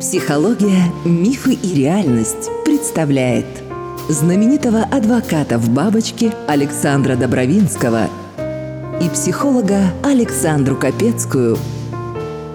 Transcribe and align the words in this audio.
Психология, 0.00 0.92
мифы 1.04 1.52
и 1.52 1.74
реальность 1.74 2.50
представляет 2.64 3.46
знаменитого 4.08 4.82
адвоката 4.82 5.58
в 5.58 5.70
бабочке 5.70 6.32
Александра 6.48 7.16
Добровинского 7.16 8.08
и 9.00 9.08
психолога 9.10 9.92
Александру 10.02 10.76
Капецкую 10.76 11.56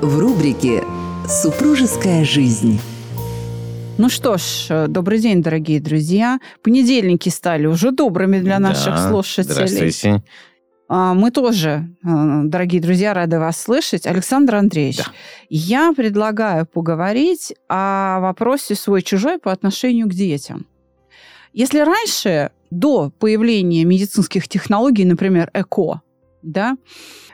в 0.02 0.20
рубрике 0.20 0.84
«Супружеская 1.28 2.26
жизнь». 2.26 2.80
Ну 3.98 4.10
что 4.10 4.38
ж, 4.38 4.88
добрый 4.90 5.20
день, 5.20 5.42
дорогие 5.42 5.80
друзья. 5.80 6.40
Понедельники 6.62 7.30
стали 7.30 7.66
уже 7.66 7.92
добрыми 7.92 8.40
для 8.40 8.60
наших 8.60 8.96
Да, 8.96 9.10
слушателей. 9.10 9.68
Здравствуйте. 9.68 10.24
А, 10.88 11.14
Мы 11.14 11.32
тоже, 11.32 11.90
э, 12.04 12.08
дорогие 12.44 12.82
друзья, 12.82 13.14
рады 13.14 13.40
вас 13.40 13.60
слышать. 13.60 14.06
Александр 14.06 14.56
Андреевич, 14.56 14.98
Да. 14.98 15.06
я 15.50 15.94
предлагаю 15.94 16.66
поговорить 16.68 17.54
о 17.68 18.20
вопросе 18.20 18.76
свой-чужой 18.76 19.40
по 19.40 19.52
отношению 19.52 20.08
к 20.08 20.14
детям. 20.14 20.66
Если 21.54 21.80
раньше, 21.80 22.52
до 22.70 23.12
появления 23.20 23.84
медицинских 23.86 24.48
технологий, 24.48 25.06
например, 25.06 25.50
ЭКО, 25.54 26.02
да, 26.44 26.76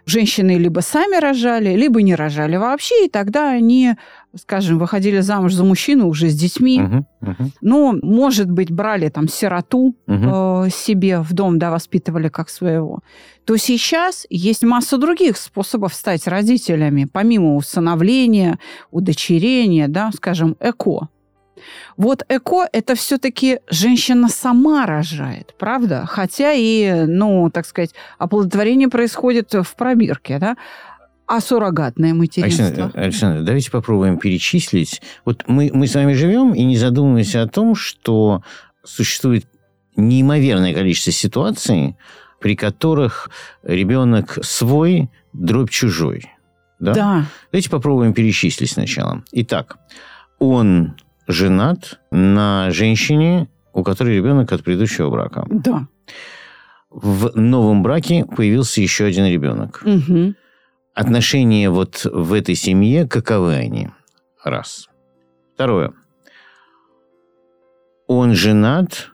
женщины 0.06 0.58
либо 0.58 0.80
сами 0.82 1.20
рожали, 1.20 1.76
либо 1.76 2.02
не 2.02 2.16
рожали 2.16 2.58
вообще, 2.58 3.06
и 3.06 3.10
тогда 3.10 3.50
они, 3.50 3.96
скажем, 4.36 4.80
выходили 4.80 5.20
замуж 5.20 5.54
за 5.54 5.64
мужчину 5.64 6.08
уже 6.08 6.30
с 6.30 6.36
детьми, 6.36 6.80
Мгм, 6.80 7.06
мгм, 7.22 7.52
ну, 7.62 8.00
может 8.02 8.50
быть, 8.50 8.72
брали 8.72 9.10
там 9.10 9.28
сироту 9.28 9.96
мгм. 10.08 10.30
э, 10.34 10.70
себе 10.72 11.20
в 11.20 11.34
дом, 11.34 11.60
да, 11.60 11.72
воспитывали 11.72 12.30
как 12.30 12.50
своего, 12.50 13.00
то 13.46 13.58
сейчас 13.58 14.26
есть 14.30 14.64
масса 14.64 14.98
других 14.98 15.38
способов 15.38 15.94
стать 15.94 16.28
родителями, 16.28 17.08
помимо 17.12 17.56
усыновления, 17.56 18.60
удочерения, 18.92 19.88
да, 19.88 20.12
скажем, 20.14 20.56
ЭКО. 20.60 21.10
Вот 21.98 22.24
ЭКО– 22.30 22.68
это 22.74 22.96
все-таки 22.96 23.60
женщина 23.70 24.28
сама 24.30 24.86
рожает, 24.86 25.54
правда? 25.60 26.06
Хотя 26.08 26.54
и, 26.54 27.06
ну, 27.06 27.50
так 27.52 27.66
сказать, 27.66 27.94
оплодотворение 28.18 28.88
происходит 28.88 29.54
в 29.54 29.76
пробирке, 29.76 30.40
да? 30.40 30.58
А 31.28 31.40
суррогатное 31.40 32.14
материнство? 32.14 32.66
Александр, 32.66 33.00
Александр, 33.00 33.44
давайте 33.44 33.72
попробуем 33.72 34.18
перечислить. 34.18 35.02
Вот 35.24 35.44
мы, 35.48 35.72
мы 35.74 35.88
с 35.88 35.96
вами 35.96 36.14
живем 36.14 36.54
и 36.54 36.64
не 36.64 36.78
задумываемся 36.78 37.42
о 37.44 37.48
том, 37.48 37.76
что 37.76 38.44
существует 38.84 39.46
неимоверное 39.96 40.74
количество 40.74 41.12
ситуаций, 41.12 41.96
при 42.40 42.56
которых 42.56 43.30
ребенок 43.64 44.40
свой, 44.44 45.10
дробь 45.32 45.70
чужой. 45.70 46.32
Да? 46.80 46.94
да. 46.94 47.26
Давайте 47.52 47.70
попробуем 47.70 48.14
перечислить 48.14 48.72
сначала. 48.72 49.24
Итак, 49.32 49.78
он 50.40 50.96
женат 51.32 52.00
на 52.12 52.72
женщине, 52.72 53.48
у 53.74 53.84
которой 53.84 54.16
ребенок 54.16 54.52
от 54.52 54.64
предыдущего 54.64 55.10
брака. 55.10 55.46
да. 55.50 55.88
В 56.90 57.32
новом 57.38 57.84
браке 57.84 58.26
появился 58.26 58.82
еще 58.82 59.06
один 59.06 59.26
ребенок. 59.26 59.82
Мгм. 59.86 60.36
Отношения 60.94 61.70
вот 61.70 62.04
в 62.04 62.34
этой 62.34 62.56
семье, 62.56 63.08
каковы 63.08 63.56
они? 63.56 63.90
Раз. 64.44 64.90
Второе. 65.54 65.94
Он 68.08 68.34
женат 68.34 69.12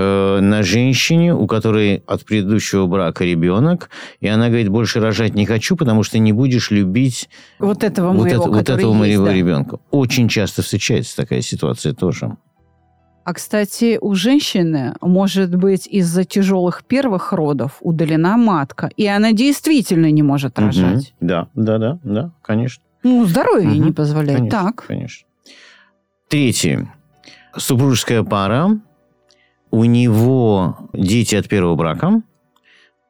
э, 0.00 0.40
на 0.40 0.62
женщине, 0.62 1.34
у 1.34 1.46
которой 1.46 2.02
от 2.06 2.24
предыдущего 2.24 2.86
брака 2.86 3.24
ребенок, 3.24 3.90
и 4.20 4.28
она 4.28 4.48
говорит, 4.48 4.68
больше 4.68 5.00
рожать 5.00 5.34
не 5.34 5.46
хочу, 5.46 5.76
потому 5.76 6.02
что 6.02 6.18
не 6.18 6.32
будешь 6.32 6.70
любить 6.70 7.28
Вот 7.58 7.84
этого 7.84 8.12
вот, 8.12 8.22
моего, 8.22 8.42
это- 8.44 8.50
вот 8.50 8.68
этого 8.68 8.88
есть, 8.88 8.98
моего 8.98 9.24
да. 9.26 9.32
ребенка. 9.34 9.78
Очень 9.90 10.28
часто 10.28 10.62
встречается 10.62 11.16
такая 11.16 11.40
ситуация 11.42 11.92
тоже. 11.92 12.36
А, 13.22 13.34
кстати, 13.34 13.98
у 14.00 14.14
женщины 14.14 14.94
может 15.02 15.54
быть 15.54 15.86
из-за 15.86 16.24
тяжелых 16.24 16.84
первых 16.84 17.32
родов 17.32 17.76
удалена 17.80 18.36
матка, 18.36 18.90
и 18.96 19.06
она 19.06 19.32
действительно 19.32 20.10
не 20.10 20.22
может 20.22 20.58
рожать. 20.58 21.12
Мгм. 21.20 21.28
Да, 21.28 21.48
да, 21.54 21.78
да, 21.78 21.98
да, 22.02 22.30
конечно. 22.42 22.82
Ну, 23.02 23.24
здоровье 23.26 23.68
Мгм. 23.68 23.84
не 23.86 23.92
позволяет. 23.92 24.38
Конечно, 24.38 24.58
Так. 24.62 24.84
Конечно. 24.86 25.26
Третье. 26.28 26.92
Супружеская 27.56 28.22
пара. 28.22 28.80
У 29.70 29.84
него 29.84 30.90
дети 30.92 31.36
от 31.36 31.48
первого 31.48 31.76
брака, 31.76 32.22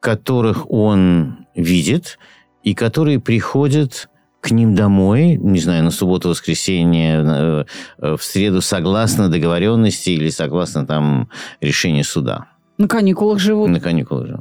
которых 0.00 0.70
он 0.70 1.46
видит, 1.54 2.18
и 2.62 2.74
которые 2.74 3.20
приходят 3.20 4.08
к 4.40 4.50
ним 4.50 4.74
домой, 4.74 5.36
не 5.36 5.60
знаю, 5.60 5.84
на 5.84 5.90
субботу-воскресенье, 5.90 7.22
э, 7.22 7.64
э, 7.98 8.16
в 8.16 8.22
среду, 8.22 8.60
согласно 8.60 9.28
договоренности 9.28 10.10
или 10.10 10.30
согласно 10.30 10.86
там 10.86 11.28
решению 11.60 12.04
суда. 12.04 12.46
На 12.78 12.88
каникулах 12.88 13.38
живут. 13.38 13.68
На 13.68 13.80
каникулы 13.80 14.26
же. 14.26 14.40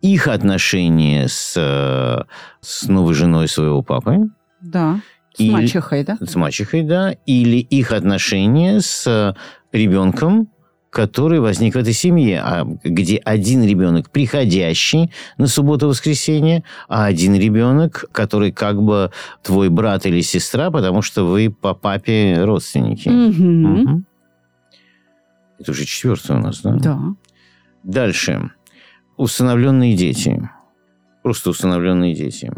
Их 0.00 0.26
отношения 0.26 1.28
с, 1.28 1.54
э, 1.56 2.24
с 2.60 2.88
новой 2.88 3.14
женой 3.14 3.48
своего 3.48 3.82
папы, 3.82 4.30
Да. 4.60 5.00
С 5.36 5.42
мачехой, 5.42 6.04
да? 6.04 6.16
с 6.20 6.36
мачехой, 6.36 6.82
да, 6.82 7.10
или 7.26 7.56
их 7.56 7.90
отношения 7.90 8.80
с 8.80 9.04
э, 9.06 9.34
ребенком, 9.72 10.48
который 10.94 11.40
возник 11.40 11.74
в 11.74 11.78
этой 11.78 11.92
семье, 11.92 12.40
а 12.40 12.64
где 12.84 13.16
один 13.16 13.64
ребенок 13.64 14.10
приходящий 14.10 15.10
на 15.38 15.48
субботу-воскресенье, 15.48 16.62
а 16.88 17.06
один 17.06 17.34
ребенок, 17.34 18.04
который 18.12 18.52
как 18.52 18.80
бы 18.80 19.10
твой 19.42 19.68
брат 19.70 20.06
или 20.06 20.20
сестра, 20.20 20.70
потому 20.70 21.02
что 21.02 21.24
вы 21.24 21.50
по 21.50 21.74
папе 21.74 22.42
родственники. 22.44 23.08
Мгм. 23.08 23.62
Мгм. 23.62 24.06
Это 25.58 25.72
уже 25.72 25.84
четвертое 25.84 26.36
у 26.36 26.40
нас, 26.40 26.60
да? 26.62 26.74
Да. 26.76 26.98
Дальше. 27.82 28.50
Усыновленные 29.16 29.96
дети. 29.96 30.48
Просто 31.24 31.50
усыновленные 31.50 32.14
дети. 32.14 32.52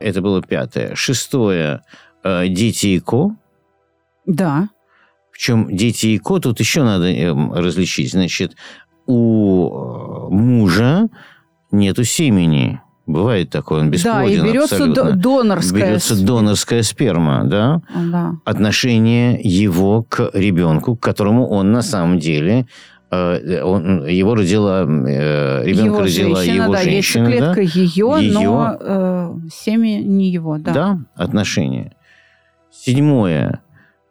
Это 0.00 0.20
было 0.20 0.42
пятое. 0.42 0.94
Шестое. 0.96 1.82
э, 2.24 2.48
Дети 2.48 2.96
ИКО. 2.98 3.36
Да. 4.26 4.68
Причем 5.42 5.66
дети 5.76 6.16
ИКО 6.16 6.38
тут 6.38 6.60
еще 6.60 6.84
надо 6.84 7.12
эм, 7.12 7.52
различить. 7.52 8.12
Значит, 8.12 8.54
у 9.06 9.70
э, 9.70 10.28
мужа 10.30 11.08
нету 11.72 12.04
семени. 12.04 12.80
Бывает 13.06 13.50
такое, 13.50 13.80
он 13.80 13.86
Да, 13.86 13.90
и 13.90 13.90
бесплоден 13.96 14.44
берется 14.44 14.76
абсолютно. 14.76 15.02
до- 15.10 15.16
донорская. 15.16 15.82
Берется 15.88 16.24
донорская 16.24 16.82
сперма, 16.84 17.42
да? 17.46 17.82
Да. 17.92 18.34
отношение 18.44 19.40
его 19.42 20.04
к 20.08 20.30
ребенку, 20.32 20.94
к 20.94 21.00
которому 21.00 21.48
он 21.48 21.72
на 21.72 21.82
самом 21.82 22.20
деле 22.20 22.66
э, 23.10 23.62
он, 23.64 24.06
его 24.06 24.36
родила 24.36 24.82
э, 24.84 25.64
ребенка 25.64 25.84
его 25.86 26.00
родила 26.02 26.36
женщина, 26.36 26.62
его 26.62 26.72
да, 26.72 26.82
женщина, 26.82 27.24
да? 27.24 27.30
яйцеклетка 27.32 27.60
ее, 27.80 28.16
Ее. 28.20 28.32
но 28.32 28.76
э, 28.78 29.34
семя 29.52 30.00
не 30.00 30.30
его, 30.30 30.58
да. 30.58 30.72
да, 30.72 30.98
отношения. 31.16 31.96
Седьмое 32.70 33.60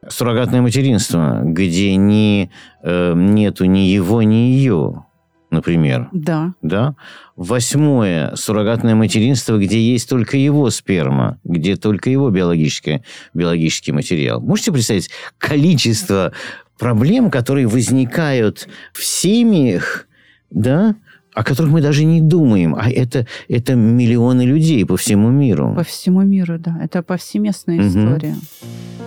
суррогатное 0.10 0.62
материнство, 0.62 1.42
где 1.44 1.96
ни, 1.96 2.50
э, 2.84 3.14
нету 3.16 3.66
ни 3.66 3.80
его, 3.80 4.22
ни 4.24 4.52
ее, 4.54 5.06
например. 5.50 6.10
Да. 6.12 6.54
Да? 6.62 6.96
Восьмое 7.36 8.36
суррогатное 8.36 8.96
материнство, 8.96 9.58
где 9.58 9.80
есть 9.80 10.10
только 10.10 10.38
его 10.38 10.70
сперма, 10.70 11.40
где 11.44 11.76
только 11.76 12.10
его 12.10 12.30
биологическое, 12.30 13.04
биологический 13.34 13.92
материал. 13.92 14.42
Можете 14.42 14.72
представить 14.72 15.10
количество 15.38 16.34
проблем, 16.80 17.30
которые 17.30 17.68
возникают 17.68 18.68
в 18.94 19.04
семьях, 19.04 20.08
да, 20.50 20.96
о 21.34 21.44
которых 21.44 21.72
мы 21.72 21.82
даже 21.82 22.04
не 22.06 22.22
думаем, 22.22 22.76
а 22.76 22.90
это, 22.90 23.26
это 23.48 23.76
миллионы 23.76 24.42
людей 24.44 24.86
по 24.86 24.98
всему 24.98 25.30
миру. 25.30 25.74
По 25.76 25.84
всему 25.84 26.22
миру, 26.22 26.58
да. 26.60 26.78
Это 26.84 27.02
повсеместная 27.04 27.78
Мгм. 27.80 27.88
история. 27.88 28.36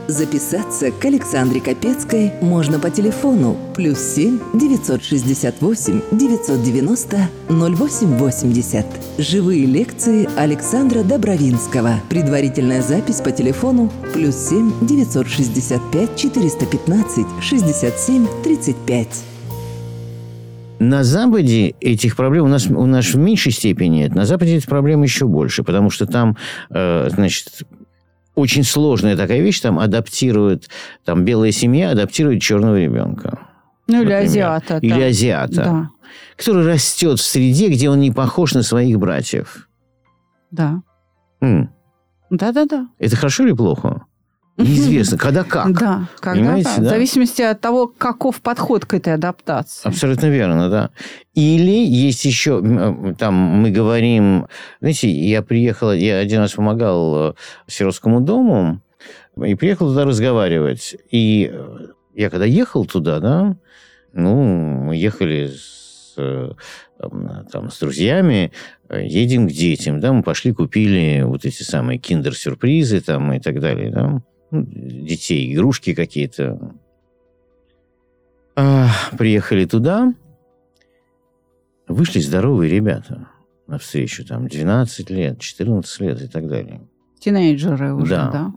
Записаться 0.06 0.90
к 0.90 1.02
Александре 1.06 1.60
Капецкой 1.62 2.32
можно 2.42 2.78
по 2.78 2.90
телефону 2.90 3.56
плюс 3.74 3.98
7 3.98 4.38
968 4.52 6.00
990 6.12 7.28
0880. 7.48 8.84
Живые 9.18 9.64
лекции 9.64 10.28
Александра 10.36 11.02
Добровинского. 11.02 12.00
Предварительная 12.10 12.82
запись 12.82 13.20
по 13.22 13.30
телефону 13.30 13.90
плюс 14.12 14.36
7 14.36 14.86
965 14.86 16.16
415 16.16 17.26
67 17.40 18.26
35. 18.44 19.24
На 20.78 21.04
Западе 21.04 21.74
этих 21.80 22.16
проблем 22.16 22.44
у 22.46 22.48
нас, 22.48 22.66
у 22.66 22.86
нас 22.86 23.06
в 23.14 23.16
меньшей 23.18 23.52
степени 23.52 23.98
нет. 23.98 24.14
На 24.14 24.24
Западе 24.26 24.56
этих 24.56 24.66
проблем 24.68 25.02
еще 25.02 25.26
больше, 25.26 25.62
потому 25.62 25.88
что 25.90 26.06
там, 26.06 26.36
э, 26.70 27.08
значит, 27.10 27.62
очень 28.34 28.64
сложная 28.64 29.16
такая 29.16 29.40
вещь, 29.40 29.60
там 29.60 29.78
адаптируют, 29.78 30.68
там 31.04 31.24
белая 31.24 31.52
семья 31.52 31.90
адаптирует 31.90 32.42
черного 32.42 32.78
ребенка. 32.78 33.38
Ну, 33.86 33.96
или 33.96 34.04
например. 34.04 34.24
азиата. 34.24 34.78
Или 34.78 34.98
да. 35.00 35.06
азиата, 35.06 35.54
Да. 35.54 35.88
который 36.36 36.66
растет 36.66 37.18
в 37.18 37.22
среде, 37.22 37.68
где 37.68 37.88
он 37.88 38.00
не 38.00 38.10
похож 38.10 38.54
на 38.54 38.62
своих 38.62 38.98
братьев. 38.98 39.68
Да. 40.50 40.82
Да-да-да. 42.30 42.88
Это 42.98 43.16
хорошо 43.16 43.44
или 43.44 43.52
плохо? 43.52 44.06
Неизвестно. 44.56 45.18
Когда 45.18 45.42
как. 45.42 45.72
Да, 45.72 46.08
когда 46.20 46.40
Понимаете, 46.40 46.68
как. 46.68 46.78
да? 46.78 46.86
В 46.86 46.88
зависимости 46.90 47.42
от 47.42 47.60
того, 47.60 47.88
каков 47.88 48.40
подход 48.40 48.86
к 48.86 48.94
этой 48.94 49.14
адаптации. 49.14 49.88
Абсолютно 49.88 50.26
верно, 50.26 50.70
да. 50.70 50.90
Или 51.34 51.84
есть 51.84 52.24
еще, 52.24 52.62
э, 52.62 53.14
там 53.18 53.34
мы 53.34 53.70
говорим, 53.72 54.46
знаете, 54.80 55.10
я 55.10 55.42
приехал, 55.42 55.92
я 55.92 56.18
один 56.18 56.40
раз 56.40 56.52
помогал 56.52 57.30
э, 57.30 57.34
сиротскому 57.66 58.20
дому, 58.20 58.80
и 59.44 59.56
приехал 59.56 59.88
туда 59.88 60.04
разговаривать. 60.04 60.96
И 61.10 61.50
э, 61.52 61.86
я 62.14 62.30
когда 62.30 62.44
ехал 62.44 62.86
туда, 62.86 63.18
да, 63.18 63.56
ну, 64.12 64.44
мы 64.84 64.94
ехали 64.94 65.48
с, 65.48 66.14
там, 67.50 67.70
с 67.72 67.80
друзьями, 67.80 68.52
едем 68.88 69.48
к 69.48 69.50
детям, 69.50 69.98
да, 69.98 70.12
мы 70.12 70.22
пошли, 70.22 70.52
купили 70.52 71.22
вот 71.22 71.44
эти 71.44 71.64
самые 71.64 71.98
киндер-сюрпризы 71.98 73.00
там 73.00 73.32
и 73.32 73.40
так 73.40 73.58
далее, 73.58 73.90
да, 73.90 74.22
детей, 74.62 75.52
игрушки 75.54 75.94
какие-то. 75.94 76.74
А, 78.56 78.88
приехали 79.18 79.64
туда, 79.64 80.14
вышли 81.88 82.20
здоровые 82.20 82.70
ребята 82.70 83.28
навстречу, 83.66 84.24
там, 84.24 84.46
12 84.46 85.10
лет, 85.10 85.40
14 85.40 86.00
лет 86.00 86.22
и 86.22 86.28
так 86.28 86.46
далее. 86.48 86.82
Тинейджеры 87.18 87.94
уже, 87.94 88.14
Да. 88.14 88.30
да. 88.30 88.52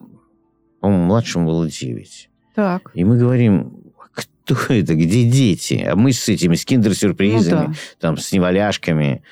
По-моему, 0.81 1.05
младшему 1.05 1.47
было 1.47 1.67
9. 1.69 2.29
Так. 2.53 2.91
И 2.94 3.03
мы 3.03 3.17
говорим, 3.17 3.83
кто 4.11 4.55
это, 4.73 4.95
где 4.95 5.29
дети? 5.29 5.85
А 5.89 5.95
мы 5.95 6.11
с 6.11 6.27
этими, 6.29 6.55
с 6.55 6.65
киндер-сюрпризами, 6.65 7.67
Ну 7.67 7.67
да. 7.67 7.73
там, 7.99 8.17
с 8.17 8.31
неваляшками. 8.31 9.23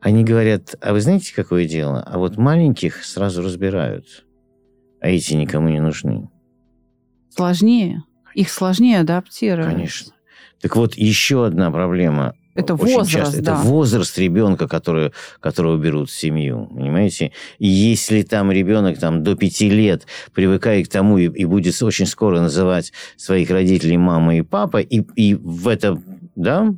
Они 0.00 0.24
говорят, 0.24 0.74
а 0.80 0.92
вы 0.92 1.00
знаете, 1.00 1.34
какое 1.34 1.66
дело? 1.68 2.00
А 2.02 2.18
вот 2.18 2.36
маленьких 2.38 3.04
сразу 3.04 3.42
разбирают, 3.42 4.24
а 5.00 5.08
эти 5.08 5.34
никому 5.34 5.68
не 5.68 5.80
нужны. 5.80 6.28
Сложнее. 7.30 8.02
Их 8.34 8.50
сложнее 8.50 9.00
адаптировать. 9.00 9.72
Конечно. 9.72 10.12
Так 10.60 10.76
вот, 10.76 10.94
еще 10.94 11.46
одна 11.46 11.70
проблема. 11.70 12.34
Это 12.54 12.74
возраст, 12.74 13.10
часто. 13.10 13.42
да. 13.42 13.52
Это 13.52 13.60
возраст 13.62 14.18
ребенка, 14.18 14.66
который, 14.66 15.12
которого 15.38 15.76
берут 15.76 16.10
в 16.10 16.18
семью, 16.18 16.66
понимаете? 16.74 17.30
И 17.60 17.68
если 17.68 18.22
там 18.22 18.50
ребенок 18.50 18.98
там, 18.98 19.22
до 19.22 19.36
пяти 19.36 19.70
лет 19.70 20.06
привыкает 20.34 20.88
к 20.88 20.90
тому 20.90 21.18
и, 21.18 21.26
и 21.26 21.44
будет 21.44 21.80
очень 21.80 22.06
скоро 22.06 22.40
называть 22.40 22.92
своих 23.16 23.50
родителей 23.50 23.96
мама 23.96 24.36
и 24.36 24.42
папа, 24.42 24.78
и, 24.80 25.02
и 25.14 25.34
в 25.34 25.68
это, 25.68 26.02
да, 26.34 26.74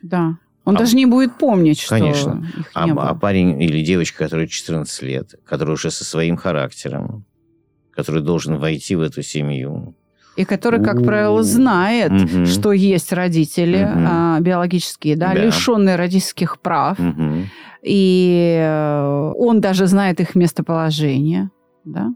Да. 0.00 0.38
Он 0.64 0.76
А- 0.76 0.78
даже 0.80 0.96
не 0.96 1.06
будет 1.06 1.36
помнить, 1.38 1.80
что 1.80 1.90
Конечно. 1.98 2.46
их 2.58 2.70
а, 2.74 2.84
не 2.84 2.92
а 2.92 2.94
было. 2.94 3.14
парень 3.14 3.60
или 3.62 3.82
девочка, 3.82 4.24
которая 4.24 4.46
14 4.46 5.02
лет, 5.02 5.34
который 5.44 5.72
уже 5.74 5.90
со 5.90 6.04
своим 6.04 6.36
характером, 6.36 7.24
который 7.98 8.22
должен 8.22 8.58
войти 8.58 8.94
в 8.96 9.00
эту 9.00 9.22
семью. 9.22 9.94
И 10.36 10.44
который, 10.44 10.80
как 10.84 11.02
правило, 11.04 11.42
знает, 11.42 12.12
Мгм. 12.12 12.46
что 12.46 12.72
есть 12.72 13.12
родители 13.12 13.82
Мгм. 13.84 14.06
а, 14.08 14.40
биологические, 14.40 15.16
да, 15.16 15.34
Да. 15.34 15.44
лишенные 15.46 15.96
родительских 15.96 16.60
прав. 16.60 16.96
Мгм. 17.00 17.46
И 17.82 18.56
э, 18.60 19.32
он 19.36 19.60
даже 19.60 19.86
знает 19.86 20.20
их 20.20 20.36
местоположение. 20.36 21.50
Да? 21.84 22.10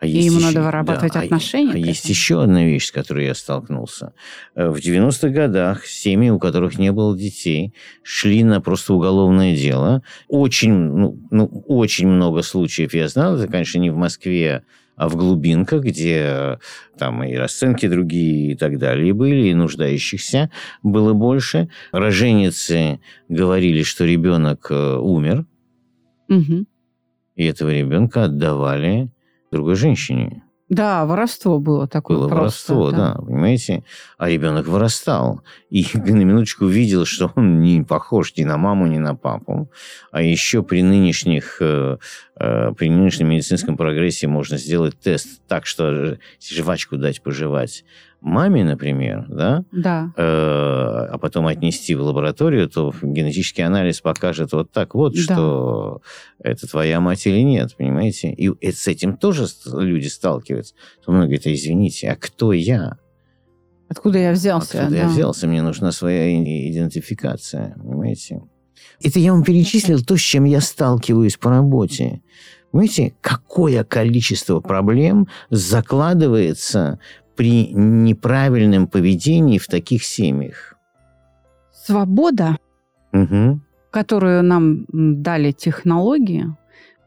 А 0.00 0.06
И 0.06 0.10
ему 0.22 0.38
еще- 0.38 0.46
надо 0.46 0.62
вырабатывать 0.62 1.14
а- 1.14 1.20
отношения 1.20 1.70
А, 1.70 1.74
к 1.74 1.76
есть 1.76 2.08
еще 2.08 2.42
одна 2.42 2.64
вещь, 2.64 2.86
с 2.86 2.90
которой 2.90 3.26
я 3.26 3.34
столкнулся. 3.34 4.14
Э, 4.54 4.70
В 4.70 4.80
90-х 4.80 5.28
годах 5.28 5.84
семьи, 5.84 6.30
у 6.30 6.38
которых 6.38 6.78
не 6.78 6.90
было 6.90 7.16
детей, 7.16 7.74
шли 8.02 8.42
на 8.42 8.62
просто 8.62 8.94
уголовное 8.94 9.54
дело. 9.54 10.02
Очень, 10.28 10.72
ну, 10.72 11.18
ну, 11.30 11.44
очень 11.66 12.08
много 12.08 12.40
случаев 12.42 12.94
я 12.94 13.08
знал. 13.08 13.36
Это, 13.36 13.46
конечно, 13.52 13.78
не 13.78 13.90
в 13.90 13.96
Москве, 13.96 14.62
а 14.96 15.08
в 15.10 15.16
глубинках, 15.16 15.82
где 15.84 16.22
э, 16.26 16.56
там 16.98 17.22
и 17.22 17.34
расценки 17.34 17.86
другие 17.86 18.52
и 18.52 18.54
так 18.56 18.78
далее 18.78 19.12
были, 19.12 19.48
и 19.48 19.54
нуждающихся 19.54 20.50
было 20.82 21.12
больше. 21.12 21.68
Роженицы 21.92 23.00
говорили, 23.28 23.82
что 23.82 24.04
ребенок 24.06 24.66
э, 24.70 24.96
умер, 24.96 25.44
Мгм. 26.28 26.66
и 27.36 27.44
этого 27.44 27.68
ребенка 27.70 28.24
отдавали 28.24 29.10
другой 29.50 29.74
женщине. 29.76 30.42
Да, 30.70 31.04
воровство 31.04 31.58
было 31.58 31.88
такое 31.88 32.16
Было 32.16 32.28
просто. 32.28 32.74
воровство, 32.74 32.96
да. 32.96 33.14
понимаете? 33.16 33.82
А 34.18 34.30
ребенок 34.30 34.68
вырастал. 34.68 35.42
И 35.68 35.84
на 35.94 36.22
минуточку 36.22 36.66
видел, 36.66 37.04
что 37.04 37.32
он 37.34 37.60
не 37.60 37.82
похож 37.82 38.36
ни 38.36 38.44
на 38.44 38.56
маму, 38.56 38.86
ни 38.86 38.98
на 38.98 39.16
папу. 39.16 39.68
А 40.12 40.22
еще 40.22 40.62
при 40.62 40.84
нынешних, 40.84 41.56
э, 41.60 41.98
э, 42.36 42.72
при 42.78 42.88
нынешнем 42.88 43.30
медицинском 43.30 43.76
прогрессе 43.76 44.28
можно 44.28 44.58
сделать 44.58 44.96
тест 45.00 45.42
так, 45.48 45.66
что 45.66 46.18
жвачку 46.40 46.96
дать 46.96 47.20
пожевать 47.20 47.84
маме, 48.20 48.64
например, 48.64 49.26
да, 49.28 49.64
Да. 49.72 50.12
э, 50.16 50.22
а 50.22 51.18
потом 51.18 51.46
отнести 51.46 51.94
в 51.94 52.02
лабораторию, 52.02 52.68
то 52.68 52.92
генетический 53.02 53.64
анализ 53.64 54.00
покажет 54.00 54.52
вот 54.52 54.70
так 54.72 54.94
вот, 54.94 55.14
Да. 55.14 55.22
что 55.22 56.02
это 56.38 56.66
твоя 56.68 57.00
мать 57.00 57.26
или 57.26 57.40
нет, 57.40 57.74
понимаете? 57.76 58.32
И 58.32 58.50
это- 58.60 58.76
с 58.76 58.86
этим 58.88 59.16
тоже 59.16 59.46
люди 59.72 60.08
сталкиваются. 60.08 60.74
То 61.04 61.12
многие 61.12 61.26
говорят, 61.36 61.46
«А 61.46 61.54
извините, 61.54 62.10
а 62.10 62.16
кто 62.16 62.52
я? 62.52 62.98
Откуда 63.88 64.18
я 64.18 64.32
взялся? 64.32 64.78
Откуда 64.80 64.96
я 64.96 65.04
да. 65.04 65.08
взялся? 65.08 65.46
Мне 65.48 65.62
нужна 65.62 65.90
своя 65.90 66.32
идентификация, 66.40 67.74
понимаете? 67.76 68.42
Это 69.02 69.18
я 69.18 69.32
вам 69.32 69.42
перечислил 69.42 70.00
то, 70.04 70.16
с 70.16 70.20
чем 70.20 70.44
я 70.44 70.60
сталкиваюсь 70.60 71.36
по 71.36 71.50
работе. 71.50 72.20
Понимаете, 72.70 73.14
какое 73.20 73.82
количество 73.82 74.60
проблем 74.60 75.26
закладывается 75.50 76.98
при 77.40 77.68
неправильном 77.72 78.86
поведении 78.86 79.56
в 79.56 79.66
таких 79.66 80.04
семьях? 80.04 80.74
Свобода, 81.72 82.58
Мгм. 83.12 83.62
которую 83.90 84.42
нам 84.42 84.84
дали 84.92 85.52
технологии, 85.52 86.44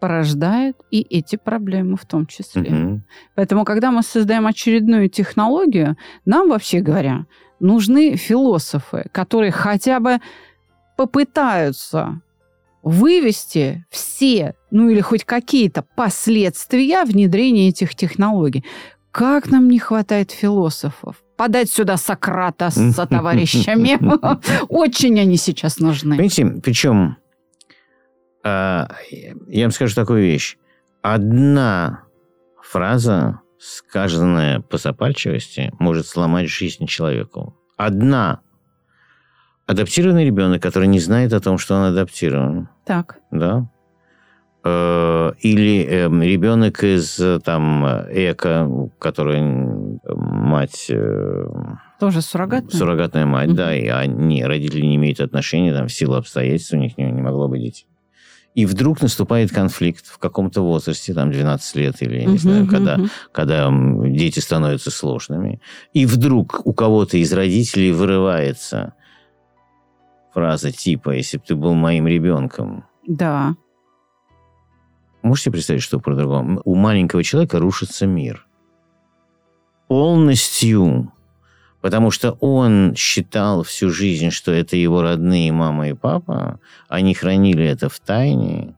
порождает 0.02 0.76
и 0.90 1.02
эти 1.02 1.36
проблемы 1.36 1.98
в 1.98 2.06
том 2.08 2.26
числе. 2.26 2.64
Мгм. 2.64 3.04
Поэтому, 3.36 3.64
когда 3.64 3.92
мы 3.92 4.02
создаем 4.02 4.48
очередную 4.48 5.08
технологию, 5.08 5.98
нам, 6.26 6.50
вообще 6.50 6.80
говоря, 6.80 7.28
нужны 7.60 8.16
философы, 8.16 9.06
которые 9.12 9.52
хотя 9.52 10.00
бы 10.00 10.18
попытаются 10.98 12.22
вывести 12.82 13.86
все, 13.92 14.56
ну 14.72 14.90
или 14.90 15.02
хоть 15.02 15.26
какие-то 15.26 15.86
последствия 15.96 17.04
внедрения 17.06 17.70
этих 17.70 17.94
технологий. 17.94 18.64
Как 19.14 19.48
нам 19.52 19.68
не 19.70 19.78
хватает 19.78 20.32
философов? 20.32 21.24
Подать 21.38 21.70
сюда 21.70 21.98
Сократа 21.98 22.72
с 22.72 23.08
товарищами. 23.08 24.00
Очень 24.70 25.20
они 25.20 25.38
сейчас 25.38 25.78
нужны. 25.78 26.18
Понимаете, 26.18 26.62
причем 26.64 27.18
а, 28.44 28.90
я 29.48 29.66
вам 29.66 29.72
скажу 29.72 29.94
такую 29.94 30.24
вещь. 30.24 30.58
Одна 31.04 32.06
фраза, 32.60 33.42
сказанная 33.60 34.62
по 34.62 34.78
запальчивости, 34.78 35.72
может 35.78 36.08
сломать 36.08 36.50
жизнь 36.50 36.88
человеку. 36.88 37.56
Одна. 37.78 38.42
Адаптированный 39.68 40.26
ребенок, 40.26 40.62
который 40.62 40.88
не 40.88 41.00
знает 41.00 41.34
о 41.34 41.40
том, 41.40 41.60
что 41.60 41.76
он 41.76 41.84
адаптирован, 41.84 42.68
Так, 42.86 43.20
да? 43.30 43.70
Э, 44.66 45.34
Или 45.42 45.84
эм, 45.86 46.22
ребенок 46.22 46.84
из 46.84 47.20
э, 47.20 47.40
там 47.44 47.86
эко, 48.10 48.70
который 48.98 49.42
мать 50.16 50.86
э, 50.90 51.46
тоже 52.00 52.22
суррогатная? 52.22 52.72
суррогатная 52.80 53.26
мать, 53.26 53.48
Мгм. 53.50 53.56
да, 53.58 53.76
и 53.76 53.88
они, 53.88 54.44
родители 54.46 54.86
не 54.86 54.96
имеют 54.96 55.20
отношения, 55.20 55.74
там, 55.74 55.88
в 55.88 55.94
силу 55.94 56.16
обстоятельств 56.16 56.74
у 56.74 56.78
них 56.78 56.98
не, 56.98 57.12
не 57.12 57.22
могло 57.22 57.48
быть 57.50 57.62
детей. 57.62 57.88
И 58.56 58.66
вдруг 58.66 59.02
наступает 59.02 59.52
конфликт 59.52 60.06
в 60.06 60.18
каком-то 60.20 60.62
возрасте, 60.62 61.14
там, 61.14 61.32
12 61.32 61.76
лет 61.76 62.02
или, 62.02 62.20
я 62.20 62.26
не 62.26 62.30
Мгм, 62.30 62.38
знаю, 62.38 62.64
мгм, 62.64 62.70
когда, 62.72 63.00
когда 63.34 63.74
дети 64.08 64.40
становятся 64.40 64.92
сложными. 64.92 65.60
И 65.92 66.06
вдруг 66.06 66.62
у 66.64 66.74
кого-то 66.74 67.18
из 67.18 67.34
родителей 67.34 67.92
вырывается 67.92 68.94
фраза 70.34 70.72
типа 70.72 71.12
«если 71.12 71.38
бы 71.38 71.44
ты 71.46 71.56
был 71.56 71.74
моим 71.74 72.08
ребенком». 72.08 72.86
Да. 73.08 73.56
Можете 75.24 75.52
представить, 75.52 75.82
что 75.82 76.02
по-другому? 76.02 76.62
У 76.66 76.76
маленького 76.76 77.24
человека 77.24 77.58
рушится 77.58 78.06
мир. 78.06 78.46
Полностью. 79.88 81.14
Потому 81.80 82.12
что 82.12 82.32
он 82.42 82.94
считал 82.96 83.64
всю 83.64 83.90
жизнь, 83.90 84.32
что 84.32 84.52
это 84.52 84.76
его 84.76 85.02
родные 85.02 85.54
мама 85.54 85.90
и 85.90 85.94
папа. 85.94 86.60
Они 86.90 87.14
хранили 87.14 87.66
это 87.66 87.88
в 87.88 88.02
тайне. 88.02 88.76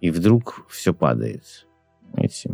И 0.00 0.10
вдруг 0.10 0.66
все 0.70 0.94
падает. 0.94 1.66
Понимаете? 2.12 2.50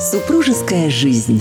Супружеская 0.00 0.90
жизнь. 0.90 1.40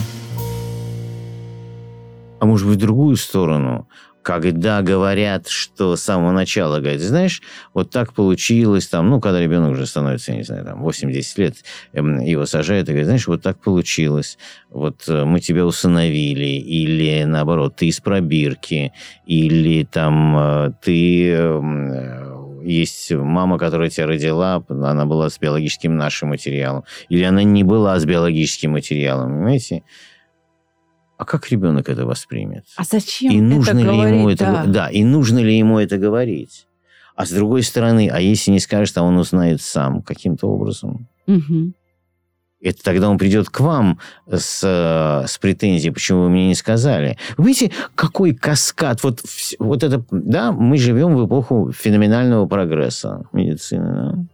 А 2.40 2.46
может 2.46 2.68
быть, 2.68 2.78
в 2.78 2.82
другую 2.82 3.16
сторону. 3.16 3.88
Когда 4.30 4.84
говорят, 4.84 5.48
что 5.48 5.96
с 5.96 6.04
самого 6.04 6.32
начала, 6.32 6.78
говорят, 6.78 7.02
знаешь, 7.02 7.42
вот 7.74 7.90
так 7.90 8.14
получилось, 8.14 8.88
там, 8.88 9.10
ну, 9.10 9.20
когда 9.20 9.42
ребенок 9.42 9.72
уже 9.72 9.88
становится, 9.88 10.34
я 10.34 10.38
не 10.38 10.44
знаю, 10.44 10.64
там, 10.66 10.86
8-10 10.86 11.24
лет, 11.38 11.56
эм, 11.94 12.20
его 12.20 12.46
сажают 12.46 12.88
и 12.88 12.92
говорят, 12.92 13.08
знаешь, 13.08 13.28
вот 13.28 13.42
так 13.42 13.60
получилось, 13.60 14.38
вот 14.70 15.04
э, 15.08 15.26
мы 15.26 15.40
тебя 15.40 15.66
усыновили, 15.66 16.46
или, 16.46 17.24
наоборот, 17.24 17.78
ты 17.78 17.88
из 17.88 18.02
пробирки, 18.02 18.94
или 19.26 19.84
там 19.84 20.38
э, 20.38 20.72
ты 20.80 21.32
эм, 21.32 21.92
э, 21.92 22.62
есть 22.66 23.12
мама, 23.12 23.58
которая 23.58 23.90
тебя 23.90 24.06
родила, 24.06 24.64
она 24.70 25.08
была 25.08 25.32
с 25.32 25.40
биологическим 25.40 25.98
нашим 25.98 26.30
материалом, 26.30 26.84
или 27.10 27.24
она 27.24 27.42
не 27.42 27.64
была 27.64 27.98
с 28.00 28.06
биологическим 28.06 28.74
материалом, 28.74 29.32
понимаете? 29.32 29.82
А 31.20 31.26
как 31.26 31.50
ребенок 31.50 31.90
это 31.90 32.06
воспримет? 32.06 32.64
А 32.78 32.84
зачем 32.86 33.30
и 33.30 33.42
нужно 33.42 33.72
это 33.72 33.80
ли 33.80 33.86
говорить? 33.86 34.16
ему 34.16 34.30
это, 34.30 34.46
да. 34.46 34.64
да, 34.66 34.90
и 34.90 35.04
нужно 35.04 35.40
ли 35.40 35.58
ему 35.58 35.78
это 35.78 35.98
говорить? 35.98 36.66
А 37.16 37.26
с 37.26 37.32
другой 37.32 37.64
стороны, 37.64 38.10
а 38.10 38.22
если 38.22 38.52
не 38.52 38.62
скажет, 38.62 38.98
а 38.98 39.04
он 39.04 39.18
узнает 39.18 39.62
сам 39.62 40.02
каким-то 40.02 40.48
образом? 40.48 41.10
Мгм. 41.28 41.74
Это 42.62 42.82
тогда 42.84 43.10
он 43.10 43.18
придет 43.18 43.50
к 43.50 43.60
вам 43.60 44.00
с, 44.32 44.62
э, 44.64 45.28
с 45.28 45.38
претензией, 45.38 45.94
почему 45.94 46.24
вы 46.24 46.30
мне 46.30 46.48
не 46.48 46.56
сказали. 46.56 47.18
Вы 47.36 47.50
видите, 47.50 47.72
какой 47.96 48.34
каскад. 48.34 49.04
Вот, 49.04 49.22
вот 49.60 49.84
это, 49.84 50.02
да, 50.12 50.54
мы 50.54 50.78
живем 50.78 51.18
в 51.18 51.28
эпоху 51.28 51.74
феноменального 51.74 52.48
прогресса 52.48 53.26
медицины. 53.34 53.94
да. 53.94 54.26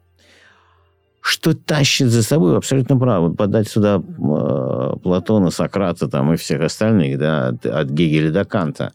Что 1.28 1.56
тащит 1.56 2.10
за 2.10 2.22
собой, 2.22 2.56
абсолютно 2.56 2.98
правы. 2.98 3.30
Вот 3.30 3.38
подать 3.38 3.68
сюда 3.68 3.96
э, 3.96 4.98
Платона, 5.02 5.50
Сократа 5.50 6.08
там, 6.08 6.32
и 6.32 6.38
всех 6.38 6.62
остальных, 6.62 7.18
да, 7.18 7.48
от, 7.48 7.66
от 7.66 7.90
Гегеля 7.90 8.30
до 8.30 8.46
Канта. 8.46 8.94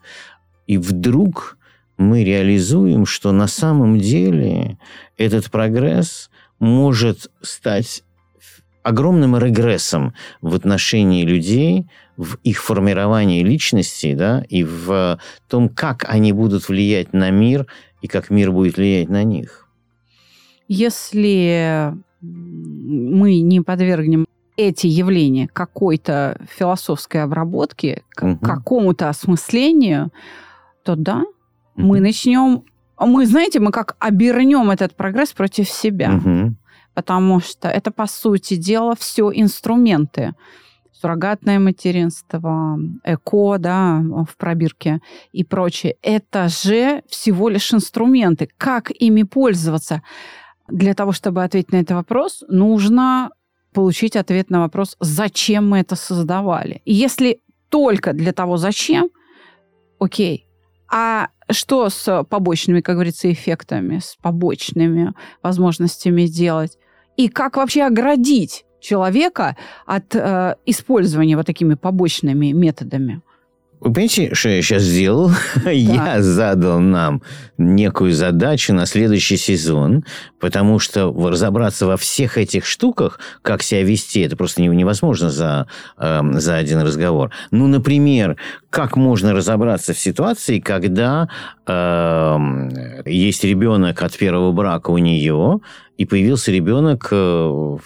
И 0.68 0.78
вдруг 0.78 1.58
мы 1.98 2.22
реализуем, 2.22 3.04
что 3.04 3.32
на 3.32 3.48
самом 3.48 3.98
деле 3.98 4.78
этот 5.16 5.50
прогресс 5.50 6.30
может 6.60 7.32
стать 7.42 8.04
огромным 8.84 9.36
регрессом 9.36 10.14
в 10.40 10.54
отношении 10.54 11.24
людей, 11.24 11.88
в 12.16 12.36
их 12.44 12.62
формировании 12.62 13.42
личности, 13.42 14.14
да, 14.14 14.44
и 14.48 14.62
в 14.62 15.18
том, 15.48 15.68
как 15.68 16.04
они 16.08 16.32
будут 16.32 16.68
влиять 16.68 17.12
на 17.12 17.30
мир 17.30 17.66
и 18.02 18.06
как 18.06 18.30
мир 18.30 18.52
будет 18.52 18.76
влиять 18.76 19.08
на 19.08 19.24
них. 19.24 19.66
Если 20.68 21.92
мы 22.20 23.40
не 23.40 23.60
подвергнем 23.60 24.26
эти 24.56 24.86
явления 24.86 25.48
какой-то 25.52 26.38
философской 26.56 27.22
обработке, 27.22 28.02
к 28.10 28.22
Мгм. 28.22 28.38
какому-то 28.38 29.08
осмыслению, 29.08 30.10
то 30.84 30.96
да, 30.96 31.24
мы 31.76 31.96
Мгм. 31.96 32.02
начнем... 32.04 32.62
Мы, 32.98 33.24
знаете, 33.24 33.60
мы 33.60 33.70
как 33.72 33.96
обернем 33.98 34.70
этот 34.70 34.94
прогресс 34.94 35.32
против 35.32 35.70
себя. 35.70 36.10
Мгм. 36.10 36.56
Потому 36.92 37.40
что 37.40 37.68
это, 37.68 37.90
по 37.90 38.06
сути 38.06 38.56
дела, 38.56 38.94
все 38.98 39.30
инструменты. 39.32 40.34
Суррогатное 40.92 41.58
материнство, 41.58 42.78
ЭКО, 43.04 43.56
да, 43.58 44.02
в 44.28 44.36
пробирке 44.36 45.00
и 45.32 45.44
прочее. 45.44 45.94
Это 46.02 46.48
же 46.48 47.02
всего 47.08 47.48
лишь 47.48 47.72
инструменты. 47.72 48.50
Как 48.58 48.90
ими 48.90 49.22
пользоваться? 49.22 50.02
Для 50.70 50.94
того, 50.94 51.12
чтобы 51.12 51.42
ответить 51.44 51.72
на 51.72 51.76
этот 51.76 51.96
вопрос, 51.96 52.44
нужно 52.48 53.30
получить 53.72 54.16
ответ 54.16 54.50
на 54.50 54.60
вопрос, 54.60 54.96
зачем 55.00 55.68
мы 55.68 55.78
это 55.78 55.96
создавали. 55.96 56.82
И 56.84 56.92
если 56.92 57.40
только 57.68 58.12
для 58.12 58.32
того, 58.32 58.56
зачем, 58.56 59.10
окей. 59.98 60.46
А 60.92 61.28
что 61.50 61.88
с 61.88 62.24
побочными, 62.24 62.80
как 62.80 62.96
говорится, 62.96 63.30
эффектами, 63.32 63.98
с 63.98 64.16
побочными 64.20 65.14
возможностями 65.42 66.26
делать? 66.26 66.78
И 67.16 67.28
как 67.28 67.56
вообще 67.56 67.84
оградить 67.84 68.64
человека 68.80 69.56
от 69.86 70.14
э, 70.14 70.56
использования 70.66 71.36
вот 71.36 71.46
такими 71.46 71.74
побочными 71.74 72.52
методами? 72.52 73.22
Вы 73.80 73.94
понимаете, 73.94 74.34
что 74.34 74.50
я 74.50 74.60
сейчас 74.60 74.82
сделал? 74.82 75.30
Я 75.72 76.20
задал 76.20 76.80
нам 76.80 77.22
некую 77.56 78.12
задачу 78.12 78.74
на 78.74 78.84
следующий 78.84 79.38
сезон, 79.38 80.04
потому 80.38 80.78
что 80.78 81.10
разобраться 81.28 81.86
во 81.86 81.96
всех 81.96 82.36
этих 82.36 82.66
штуках, 82.66 83.18
как 83.40 83.62
себя 83.62 83.82
вести, 83.82 84.20
это 84.20 84.36
просто 84.36 84.60
не- 84.60 84.68
невозможно 84.68 85.30
за, 85.30 85.66
эм, 85.98 86.38
за 86.40 86.56
один 86.56 86.80
разговор. 86.80 87.30
Ну, 87.50 87.68
например, 87.68 88.36
как 88.68 88.96
можно 88.96 89.32
разобраться 89.32 89.94
в 89.94 89.98
ситуации, 89.98 90.60
когда 90.60 91.28
эм, 91.66 92.70
есть 93.06 93.44
ребенок 93.44 94.02
от 94.02 94.16
первого 94.16 94.52
брака 94.52 94.90
у 94.90 94.98
нее, 94.98 95.60
и 96.00 96.06
появился 96.06 96.50
ребенок 96.50 97.08
э, 97.12 97.16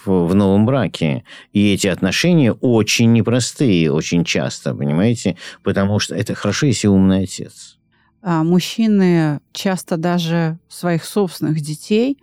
в, 0.05 0.33
новом 0.33 0.65
браке. 0.65 1.25
И 1.51 1.73
эти 1.73 1.87
отношения 1.87 2.53
очень 2.53 3.11
непростые, 3.11 3.91
очень 3.91 4.23
часто, 4.23 4.73
понимаете? 4.73 5.35
Потому 5.63 5.99
что 5.99 6.15
это 6.15 6.33
хорошо, 6.33 6.67
если 6.67 6.87
умный 6.87 7.23
отец. 7.23 7.77
А, 8.21 8.45
мужчины 8.45 9.41
часто 9.51 9.97
даже 9.97 10.57
своих 10.69 11.03
собственных 11.03 11.59
детей 11.59 12.17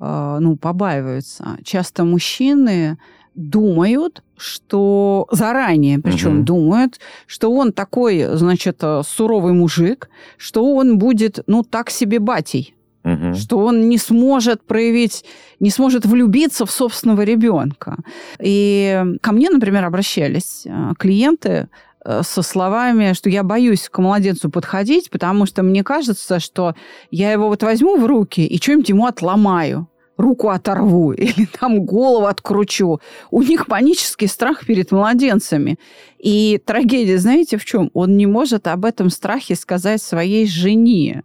э, 0.00 0.38
ну, 0.38 0.56
побаиваются. 0.56 1.56
Часто 1.64 2.04
мужчины 2.04 2.98
думают, 3.34 4.22
что 4.36 5.26
заранее, 5.30 5.98
причем 5.98 6.34
Мгм. 6.34 6.44
думают, 6.44 7.00
что 7.26 7.50
он 7.50 7.72
такой, 7.72 8.36
значит, 8.36 8.80
э, 8.82 9.00
суровый 9.02 9.54
мужик, 9.54 10.10
что 10.36 10.74
он 10.74 10.98
будет, 10.98 11.38
ну, 11.46 11.62
так 11.62 11.88
себе 11.88 12.18
батей. 12.18 12.74
Мгм. 13.04 13.34
что 13.34 13.58
он 13.58 13.88
не 13.88 13.98
сможет 13.98 14.62
проявить, 14.62 15.24
не 15.58 15.70
сможет 15.70 16.06
влюбиться 16.06 16.66
в 16.66 16.70
собственного 16.70 17.22
ребенка. 17.22 17.96
И 18.40 19.02
ко 19.20 19.32
мне, 19.32 19.50
например, 19.50 19.84
обращались 19.84 20.62
э, 20.66 20.92
клиенты 20.98 21.68
э, 22.04 22.22
со 22.22 22.42
словами, 22.42 23.12
что 23.14 23.28
я 23.28 23.42
боюсь 23.42 23.88
к 23.88 23.98
младенцу 23.98 24.50
подходить, 24.50 25.10
потому 25.10 25.46
что 25.46 25.64
мне 25.64 25.82
кажется, 25.82 26.38
что 26.38 26.74
я 27.10 27.32
его 27.32 27.48
вот 27.48 27.62
возьму 27.64 27.96
в 27.96 28.06
руки 28.06 28.46
и 28.46 28.56
что-нибудь 28.62 28.88
ему 28.90 29.06
отломаю 29.06 29.88
руку 30.16 30.48
оторву 30.48 31.12
или 31.16 31.46
там 31.46 31.84
голову 31.84 32.26
откручу. 32.26 33.00
У 33.30 33.42
них 33.42 33.66
панический 33.66 34.28
страх 34.28 34.64
перед 34.64 34.92
младенцами. 34.92 35.78
И 36.18 36.60
трагедия, 36.64 37.18
знаете, 37.18 37.56
в 37.56 37.64
чем? 37.64 37.90
Он 37.92 38.16
не 38.16 38.26
может 38.26 38.68
об 38.68 38.84
этом 38.84 39.10
страхе 39.10 39.56
сказать 39.56 40.02
своей 40.02 40.46
жене. 40.46 41.24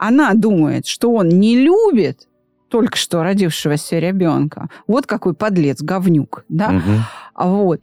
Она 0.00 0.32
думает, 0.32 0.86
что 0.86 1.12
он 1.12 1.28
не 1.28 1.56
любит 1.56 2.26
только 2.70 2.96
что 2.96 3.22
родившегося 3.22 3.98
ребенка. 3.98 4.70
Вот 4.86 5.06
какой 5.06 5.34
подлец, 5.34 5.82
говнюк, 5.82 6.44
да? 6.48 6.70
А 7.34 7.48
Вот. 7.48 7.82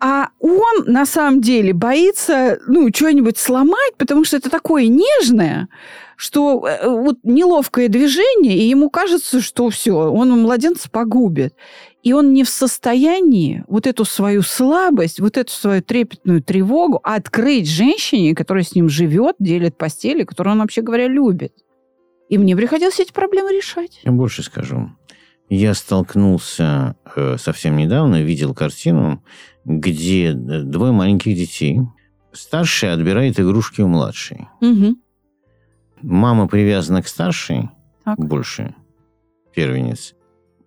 А 0.00 0.30
он 0.40 0.84
на 0.86 1.06
самом 1.06 1.40
деле 1.40 1.72
боится, 1.72 2.58
ну, 2.66 2.88
что-нибудь 2.92 3.38
сломать, 3.38 3.94
потому 3.96 4.24
что 4.24 4.36
это 4.36 4.50
такое 4.50 4.88
нежное, 4.88 5.68
что 6.16 6.66
э, 6.66 6.88
вот 6.88 7.18
неловкое 7.22 7.86
движение, 7.86 8.56
и 8.56 8.68
ему 8.68 8.90
кажется, 8.90 9.40
что 9.40 9.70
все, 9.70 9.92
он 9.92 10.30
младенца 10.30 10.90
погубит. 10.90 11.54
И 12.02 12.12
он 12.12 12.32
не 12.32 12.42
в 12.42 12.48
состоянии 12.48 13.64
вот 13.68 13.86
эту 13.86 14.04
свою 14.04 14.42
слабость, 14.42 15.20
вот 15.20 15.36
эту 15.36 15.52
свою 15.52 15.82
трепетную 15.82 16.42
тревогу 16.42 17.00
открыть 17.02 17.68
женщине, 17.68 18.34
которая 18.34 18.64
с 18.64 18.74
ним 18.74 18.88
живет, 18.88 19.36
делит 19.38 19.78
постели, 19.78 20.24
которую 20.24 20.54
он, 20.54 20.60
вообще 20.60 20.82
говоря, 20.82 21.06
любит. 21.06 21.52
И 22.28 22.38
мне 22.38 22.56
приходилось 22.56 22.98
эти 22.98 23.12
проблемы 23.12 23.52
решать. 23.52 24.00
Я 24.02 24.10
больше 24.10 24.42
скажу. 24.42 24.90
Я 25.48 25.74
столкнулся 25.74 26.96
э, 27.14 27.36
совсем 27.38 27.76
недавно, 27.76 28.22
видел 28.22 28.54
картину, 28.54 29.22
где 29.64 30.30
э, 30.30 30.34
двое 30.34 30.92
маленьких 30.92 31.36
детей. 31.36 31.78
Старший 32.32 32.92
отбирает 32.92 33.38
игрушки 33.38 33.80
у 33.82 33.86
младшей. 33.86 34.48
Мгм. 34.60 34.96
Мама 36.00 36.48
привязана 36.48 37.02
к 37.02 37.06
старшей 37.06 37.68
Так. 38.04 38.18
больше, 38.18 38.74
первенец. 39.54 40.14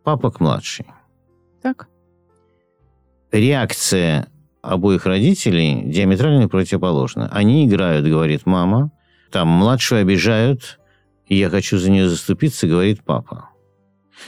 Папа 0.03 0.31
к 0.31 0.39
младшей. 0.39 0.85
Так. 1.65 1.88
Реакция 3.31 4.27
обоих 4.62 5.07
родителей 5.07 5.81
диаметрально 5.84 6.48
противоположна. 6.48 7.27
Они 7.31 7.65
играют, 7.65 8.05
говорит 8.05 8.45
мама. 8.45 8.91
Там 9.31 9.48
младшую 9.48 10.01
обижают, 10.01 10.79
и 11.25 11.36
я 11.36 11.50
хочу 11.50 11.79
за 11.79 11.89
нее 11.89 12.07
заступиться, 12.07 12.67
говорит 12.67 13.01
папа. 13.03 13.50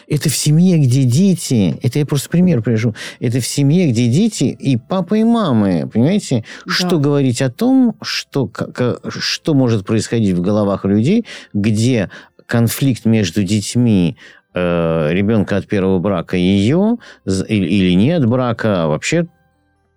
Это 0.08 0.30
в 0.30 0.36
семье, 0.36 0.80
где 0.80 1.04
дети, 1.04 1.78
это 1.84 2.00
я 2.00 2.08
просто 2.08 2.28
пример 2.30 2.64
привожу, 2.64 2.96
это 3.20 3.40
в 3.40 3.46
семье, 3.46 3.92
где 3.92 4.08
дети 4.08 4.46
и 4.46 4.76
папа, 4.76 5.14
и 5.14 5.24
мамы, 5.24 5.88
понимаете? 5.94 6.44
Да. 6.66 6.72
Что 6.74 6.98
говорить 6.98 7.44
о 7.44 7.52
том, 7.52 7.98
что, 8.02 8.48
как- 8.48 9.00
что 9.10 9.54
может 9.54 9.86
происходить 9.86 10.34
в 10.34 10.42
головах 10.42 10.86
людей, 10.86 11.24
где 11.54 12.10
конфликт 12.48 13.06
между 13.06 13.44
детьми 13.44 14.18
э, 14.58 15.14
ребенка 15.14 15.58
от 15.58 15.68
первого 15.68 16.00
брака 16.00 16.38
ее, 16.38 16.98
или, 17.26 17.66
или 17.66 17.94
не 17.94 18.12
от 18.12 18.26
брака, 18.26 18.84
а 18.84 18.88
вообще 18.88 19.28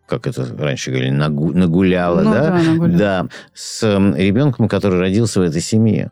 как 0.07 0.27
это 0.27 0.45
раньше 0.59 0.91
говорили, 0.91 1.11
нагу, 1.11 1.53
нагуляла, 1.53 2.23
Ну 2.23 2.33
да? 2.33 2.47
да, 2.49 2.63
нагуляла. 2.63 2.99
Да, 2.99 3.27
с 3.55 3.83
м, 3.85 4.17
ребенком, 4.17 4.69
который 4.69 4.99
родился 4.99 5.39
в 5.41 5.45
этой 5.45 5.61
семье. 5.61 6.11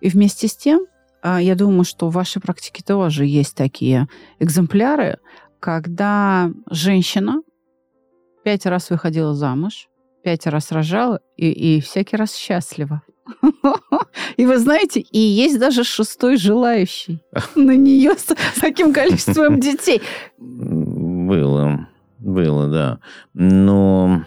И 0.00 0.08
вместе 0.08 0.48
с 0.48 0.56
тем, 0.56 0.86
а, 1.22 1.40
я 1.40 1.54
думаю, 1.54 1.84
что 1.84 2.08
в 2.08 2.12
вашей 2.12 2.42
практике 2.42 2.82
тоже 2.84 3.24
есть 3.24 3.54
такие 3.54 4.08
экземпляры, 4.40 5.18
когда 5.60 6.50
женщина 6.70 7.40
пять 8.44 8.66
раз 8.66 8.90
выходила 8.90 9.32
замуж, 9.32 9.88
пять 10.24 10.46
раз 10.46 10.72
рожала 10.72 11.20
и, 11.36 11.76
и 11.76 11.80
всякий 11.80 12.16
раз 12.16 12.34
счастлива. 12.34 13.02
И 14.36 14.46
вы 14.46 14.58
знаете, 14.58 15.00
и 15.00 15.18
есть 15.18 15.58
даже 15.58 15.84
шестой 15.84 16.36
желающий 16.36 17.20
на 17.54 17.76
нее 17.76 18.14
с 18.16 18.60
таким 18.60 18.92
количеством 18.92 19.60
детей. 19.60 20.00
Было, 20.38 21.88
было, 22.18 22.68
да. 22.68 22.98
Но, 23.34 24.24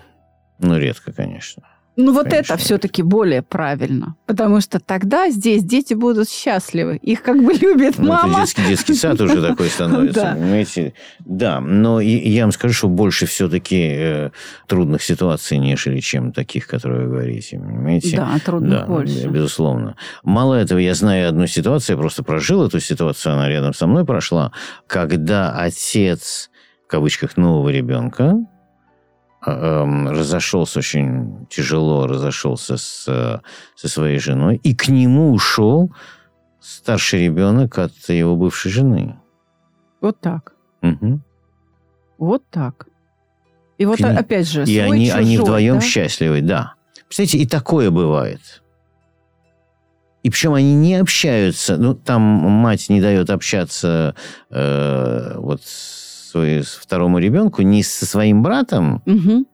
но 0.59 0.77
редко, 0.77 1.11
конечно. 1.11 1.63
Ну 2.01 2.13
вот 2.13 2.29
Конечно. 2.29 2.53
это 2.53 2.63
все-таки 2.63 3.03
более 3.03 3.41
правильно, 3.41 4.15
потому 4.25 4.61
что 4.61 4.79
тогда 4.79 5.29
здесь 5.29 5.63
дети 5.65 5.93
будут 5.93 6.29
счастливы, 6.29 6.95
их 6.95 7.21
как 7.21 7.43
бы 7.43 7.51
любит 7.51 7.95
Ну, 7.97 8.07
мама. 8.07 8.39
детский, 8.39 8.61
детский 8.65 8.93
сад 8.93 9.19
уже 9.19 9.41
такой 9.47 9.67
становится, 9.67 10.21
Да. 10.21 10.31
понимаете? 10.33 10.93
Да, 11.19 11.59
но 11.59 11.99
я 11.99 12.43
вам 12.43 12.53
скажу, 12.53 12.73
что 12.73 12.87
больше 12.87 13.25
все-таки 13.25 14.31
трудных 14.67 15.03
ситуаций, 15.03 15.57
нежели 15.57 15.99
чем 15.99 16.31
таких, 16.31 16.67
которые 16.67 17.01
вы 17.05 17.09
говорите, 17.09 17.59
понимаете? 17.59 18.15
Да, 18.15 18.39
трудно 18.45 18.79
Да, 18.79 18.85
больше. 18.85 19.27
безусловно. 19.27 19.97
Мало 20.23 20.55
этого, 20.55 20.79
я 20.79 20.93
знаю 20.93 21.27
одну 21.27 21.47
ситуацию, 21.47 21.97
я 21.97 21.99
просто 22.01 22.23
прожил 22.23 22.65
эту 22.65 22.79
ситуацию, 22.79 23.33
она 23.33 23.49
рядом 23.49 23.73
со 23.73 23.87
мной 23.87 24.05
прошла, 24.05 24.53
когда 24.87 25.51
отец, 25.51 26.49
в 26.85 26.87
кавычках, 26.89 27.35
нового 27.35 27.67
ребенка 27.67 28.35
разошелся 29.41 30.79
очень 30.79 31.47
тяжело, 31.49 32.07
разошелся 32.07 32.77
с, 32.77 33.05
э, 33.07 33.39
со 33.75 33.87
своей 33.87 34.19
женой, 34.19 34.59
и 34.63 34.75
к 34.75 34.87
нему 34.89 35.31
ушел 35.31 35.91
старший 36.59 37.23
ребенок 37.25 37.77
от 37.79 37.93
его 38.09 38.35
бывшей 38.35 38.71
жены. 38.71 39.15
Вот 40.01 40.19
так. 40.19 40.53
Мгм. 40.81 41.23
Вот 42.17 42.43
так. 42.49 42.87
И 43.77 43.85
вот 43.85 43.97
К 43.97 44.01
ним- 44.01 44.17
опять 44.17 44.47
же, 44.49 44.63
И 44.63 44.65
свой, 44.65 44.81
они, 44.91 45.09
они 45.09 45.31
чужой, 45.35 45.43
вдвоем 45.45 45.75
да? 45.75 45.81
счастливы, 45.81 46.41
да. 46.41 46.73
Представляете, 47.07 47.37
и 47.37 47.45
такое 47.47 47.91
бывает. 47.91 48.61
И 50.21 50.29
причем 50.29 50.53
они 50.53 50.75
не 50.75 50.95
общаются. 50.95 51.77
Ну, 51.77 51.95
там 51.95 52.21
мать 52.21 52.89
не 52.89 52.99
дает 52.99 53.29
общаться 53.29 54.15
э, 54.51 55.33
вот 55.37 55.61
свой- 55.63 56.08
с 56.37 56.75
второму 56.75 57.19
ребенку 57.19 57.61
ни 57.61 57.81
со 57.81 58.05
своим 58.05 58.43
братом 58.43 59.01
Мгм. 59.05 59.45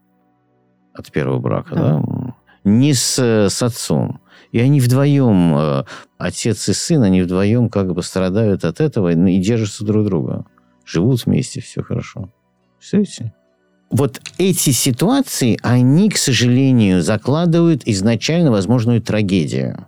от 0.94 1.12
первого 1.12 1.40
брака, 1.40 1.76
Да. 1.76 1.82
да, 2.00 2.36
ни 2.64 2.92
с, 2.94 3.20
с 3.20 3.64
отцом. 3.64 4.20
И 4.52 4.60
они 4.60 4.80
вдвоем, 4.80 5.56
э, 5.56 5.84
отец 6.18 6.70
и 6.70 6.74
сын, 6.74 7.04
они 7.04 7.22
вдвоем 7.22 7.70
как 7.70 7.94
бы 7.94 8.02
страдают 8.04 8.64
от 8.64 8.80
этого 8.80 9.12
ну, 9.14 9.28
и 9.28 9.40
держатся 9.40 9.84
друг 9.86 10.06
друга. 10.06 10.46
Живут 10.86 11.26
вместе, 11.26 11.62
все 11.62 11.82
хорошо. 11.84 12.30
Представляете? 12.78 13.34
Вот 13.92 14.22
эти 14.38 14.72
ситуации, 14.72 15.60
они, 15.62 16.10
к 16.10 16.18
сожалению, 16.18 17.02
закладывают 17.02 17.84
изначально 17.86 18.52
возможную 18.52 19.02
трагедию. 19.02 19.88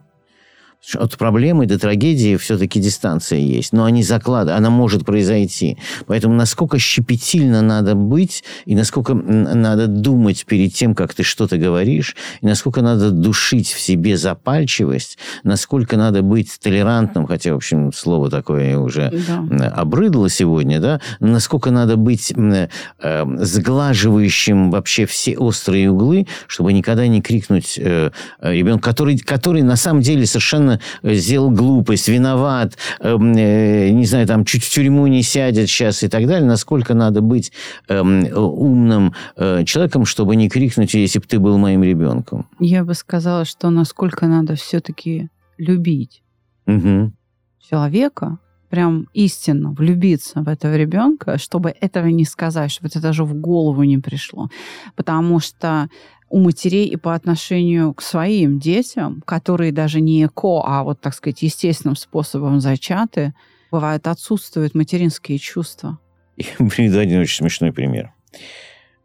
От 0.95 1.17
проблемы 1.17 1.65
до 1.65 1.77
трагедии 1.77 2.37
все-таки 2.37 2.79
дистанция 2.79 3.39
есть, 3.39 3.73
но 3.73 3.83
они 3.83 4.03
закладывают, 4.03 4.57
она 4.57 4.69
может 4.69 5.05
произойти. 5.05 5.77
Поэтому 6.05 6.33
насколько 6.35 6.79
щепетильно 6.79 7.61
надо 7.61 7.95
быть, 7.95 8.43
и 8.65 8.73
насколько 8.75 9.13
надо 9.13 9.87
думать 9.87 10.45
перед 10.45 10.73
тем, 10.73 10.95
как 10.95 11.13
ты 11.13 11.23
что-то 11.23 11.57
говоришь, 11.57 12.15
и 12.41 12.45
насколько 12.45 12.81
надо 12.81 13.11
душить 13.11 13.69
в 13.69 13.81
себе 13.81 14.17
запальчивость, 14.17 15.17
насколько 15.43 15.97
надо 15.97 16.21
быть 16.21 16.57
толерантным, 16.61 17.25
хотя, 17.27 17.53
в 17.53 17.57
общем, 17.57 17.91
слово 17.91 18.29
такое 18.29 18.77
уже 18.77 19.11
Да. 19.27 19.35
м, 19.35 19.61
обрыдло 19.75 20.29
сегодня, 20.29 20.79
да, 20.79 21.01
насколько 21.19 21.69
надо 21.71 21.97
быть 21.97 22.31
э, 22.37 23.25
сглаживающим 23.39 24.71
вообще 24.71 25.05
все 25.05 25.37
острые 25.37 25.91
углы, 25.91 26.27
чтобы 26.47 26.71
никогда 26.71 27.07
не 27.07 27.21
крикнуть 27.21 27.77
э, 27.77 28.11
ребенку, 28.41 28.83
который, 28.83 29.17
который 29.17 29.63
на 29.63 29.75
самом 29.75 30.01
деле 30.01 30.25
совершенно 30.25 30.66
э, 30.71 31.13
сделал 31.15 31.51
глупость, 31.51 32.07
виноват, 32.09 32.77
э, 32.99 33.09
м, 33.13 33.33
э, 33.35 33.89
не 33.91 34.05
знаю, 34.05 34.27
там 34.27 34.45
чуть 34.45 34.63
в 34.63 34.69
тюрьму 34.73 35.07
не 35.07 35.23
сядет 35.23 35.69
сейчас 35.69 36.03
и 36.03 36.07
так 36.07 36.25
далее, 36.27 36.47
насколько 36.47 36.93
надо 36.93 37.21
быть 37.21 37.51
эм, 37.89 38.25
умным 38.35 39.13
э, 39.35 39.63
человеком, 39.65 40.05
чтобы 40.05 40.35
не 40.35 40.49
крикнуть, 40.49 40.93
если 40.93 41.19
бы 41.19 41.25
ты 41.25 41.39
был 41.39 41.57
моим 41.57 41.83
ребенком. 41.83 42.47
Я 42.59 42.83
бы 42.83 42.93
сказала, 42.93 43.45
что 43.45 43.69
насколько 43.69 44.27
надо 44.27 44.55
все-таки 44.55 45.29
любить 45.57 46.23
Мгм. 46.65 47.13
человека, 47.59 48.37
прям 48.69 49.07
истинно 49.13 49.71
влюбиться 49.71 50.41
в 50.41 50.47
этого 50.49 50.75
ребенка, 50.75 51.37
чтобы 51.37 51.73
этого 51.81 52.07
не 52.07 52.25
сказать, 52.25 52.69
чтобы 52.71 52.87
это 52.89 53.01
даже 53.01 53.23
в 53.23 53.33
голову 53.33 53.83
не 53.83 53.97
пришло. 53.97 54.49
Потому 54.95 55.39
что 55.39 55.87
у 56.29 56.39
матерей 56.39 56.85
и 56.85 56.95
по 56.95 57.13
отношению 57.15 57.93
к 57.93 58.01
своим 58.01 58.59
детям, 58.59 59.21
которые 59.25 59.71
даже 59.71 60.01
не 60.01 60.25
эко, 60.25 60.61
а 60.65 60.83
вот, 60.83 60.99
так 60.99 61.13
сказать, 61.13 61.41
естественным 61.41 61.95
способом 61.95 62.59
зачаты, 62.59 63.33
бывает 63.71 64.07
отсутствуют 64.07 64.75
материнские 64.75 65.37
чувства. 65.39 65.99
Я 66.35 66.45
приведу 66.69 66.99
один 66.99 67.21
очень 67.21 67.37
смешной 67.37 67.71
пример. 67.71 68.13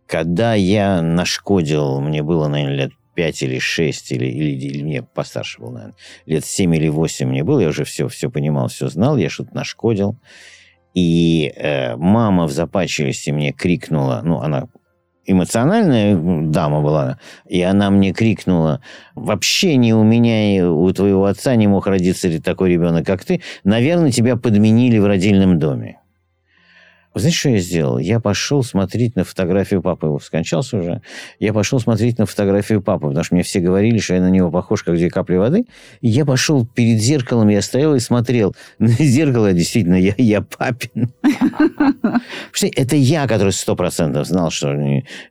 Когда 0.07 0.55
я 0.55 1.01
нашкодил, 1.01 2.01
мне 2.01 2.23
было, 2.23 2.49
наверное, 2.49 2.77
лет 2.77 2.93
5 3.15 3.43
или 3.45 3.59
6, 3.59 4.13
или, 4.13 4.27
или, 4.27 4.67
или 4.67 4.83
мне 4.83 5.03
постарше 5.03 5.61
был, 5.61 5.71
наверное, 5.71 5.97
лет 6.27 6.45
7 6.45 6.75
или 6.75 6.89
8 6.89 7.29
мне 7.29 7.45
было, 7.45 7.61
я 7.61 7.69
уже 7.69 7.85
все, 7.85 8.09
все 8.09 8.31
понимал, 8.31 8.69
все 8.69 8.89
знал, 8.89 9.17
я 9.17 9.31
что-то 9.31 9.55
нашкодил. 9.55 10.17
И 10.95 11.53
э, 11.57 11.97
мама 11.97 12.47
в 12.47 12.53
запачивости 12.53 13.31
мне 13.31 13.53
крикнула, 13.53 14.21
ну, 14.23 14.41
она 14.41 14.69
эмоциональная 15.27 16.17
дама 16.17 16.81
была, 16.81 17.19
и 17.49 17.63
она 17.63 17.91
мне 17.91 18.13
крикнула, 18.13 18.81
вообще 19.15 19.77
не 19.77 19.95
у 19.95 20.03
меня, 20.03 20.57
и 20.57 20.61
у 20.61 20.93
твоего 20.93 21.27
отца 21.27 21.55
не 21.57 21.67
мог 21.67 21.87
родиться 21.87 22.41
такой 22.41 22.71
ребенок, 22.71 23.07
как 23.07 23.25
ты, 23.25 23.41
наверное, 23.65 24.11
тебя 24.11 24.37
подменили 24.37 24.99
в 24.99 25.07
родильном 25.07 25.59
доме. 25.59 26.02
Вы 27.15 27.21
знаете, 27.21 27.39
что 27.39 27.49
я 27.51 27.59
сделал? 27.59 27.99
Я 27.99 28.21
пошел 28.21 28.63
смотреть 28.63 29.17
на 29.17 29.25
фотографию 29.25 29.83
папы. 29.83 30.07
Его 30.07 30.19
скончался 30.19 30.79
уже. 30.79 31.03
Я 31.39 31.53
пошел 31.53 31.79
смотреть 31.79 32.19
на 32.19 32.25
фотографию 32.25 32.81
папы, 32.81 33.09
потому 33.09 33.23
что 33.23 33.35
мне 33.35 33.45
все 33.45 33.61
говорили, 33.61 33.99
что 33.99 34.15
я 34.15 34.21
на 34.21 34.31
него 34.31 34.51
похож, 34.51 34.83
как 34.83 34.97
две 34.97 35.11
капли 35.11 35.37
воды. 35.37 35.67
И 36.01 36.09
я 36.09 36.25
пошел 36.25 36.67
перед 36.67 37.01
зеркалом, 37.01 37.49
я 37.49 37.61
стоял 37.61 37.95
и 37.95 38.01
смотрел 38.01 38.55
на 38.79 38.89
зеркало. 38.89 39.53
Действительно, 39.53 39.97
я, 39.97 40.15
я 40.17 40.41
папин. 40.41 41.13
Это 42.63 42.97
я, 42.97 43.27
который 43.27 43.53
сто 43.53 43.77
процентов 43.77 44.27
знал, 44.27 44.51
что 44.51 44.73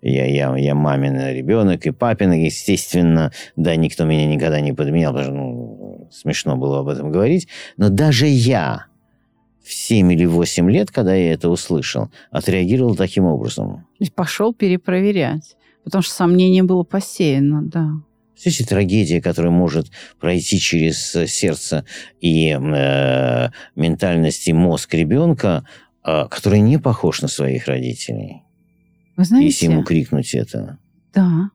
я, 0.01 0.25
я, 0.25 0.55
я 0.55 0.75
мамин 0.75 1.17
ребенок 1.35 1.85
и 1.87 1.91
папин. 1.91 2.31
Естественно, 2.33 3.31
да, 3.55 3.75
никто 3.75 4.05
меня 4.05 4.27
никогда 4.27 4.61
не 4.61 4.73
подменял, 4.73 5.13
потому 5.13 5.25
что 5.25 5.33
ну, 5.33 6.09
смешно 6.11 6.57
было 6.57 6.79
об 6.79 6.89
этом 6.89 7.11
говорить. 7.11 7.47
Но 7.77 7.89
даже 7.89 8.27
я 8.27 8.85
в 9.63 9.71
7 9.71 10.11
или 10.13 10.25
8 10.25 10.71
лет, 10.71 10.91
когда 10.91 11.13
я 11.15 11.33
это 11.33 11.49
услышал, 11.49 12.09
отреагировал 12.31 12.95
таким 12.95 13.25
образом. 13.25 13.85
То 13.97 14.03
есть 14.03 14.13
пошел 14.13 14.53
перепроверять, 14.53 15.55
потому 15.83 16.01
что 16.01 16.13
сомнение 16.13 16.63
было 16.63 16.83
посеяно, 16.83 17.61
да. 17.63 17.91
Слушайте, 18.35 18.65
трагедия, 18.65 19.21
которая 19.21 19.51
может 19.51 19.91
пройти 20.19 20.57
через 20.57 21.15
э, 21.15 21.27
сердце 21.27 21.85
и 22.21 22.49
э, 22.49 23.49
ментальность 23.75 24.47
и 24.47 24.53
мозг 24.53 24.91
ребенка, 24.95 25.63
э, 26.03 26.25
который 26.27 26.59
не 26.61 26.79
похож 26.79 27.21
на 27.21 27.27
своих 27.27 27.67
родителей, 27.67 28.41
Вы 29.15 29.25
знаете, 29.25 29.45
если 29.45 29.65
ему 29.65 29.83
крикнуть 29.83 30.33
это. 30.33 30.79
Да. 31.13 31.51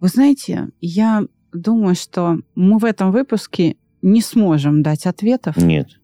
Вы 0.00 0.08
знаете, 0.08 0.68
я 0.80 1.22
думаю, 1.52 1.94
что 1.94 2.38
мы 2.56 2.78
в 2.78 2.84
этом 2.84 3.12
выпуске 3.12 3.76
не 4.02 4.20
сможем 4.20 4.82
дать 4.82 5.06
ответов. 5.06 5.56
Нет. 5.56 6.00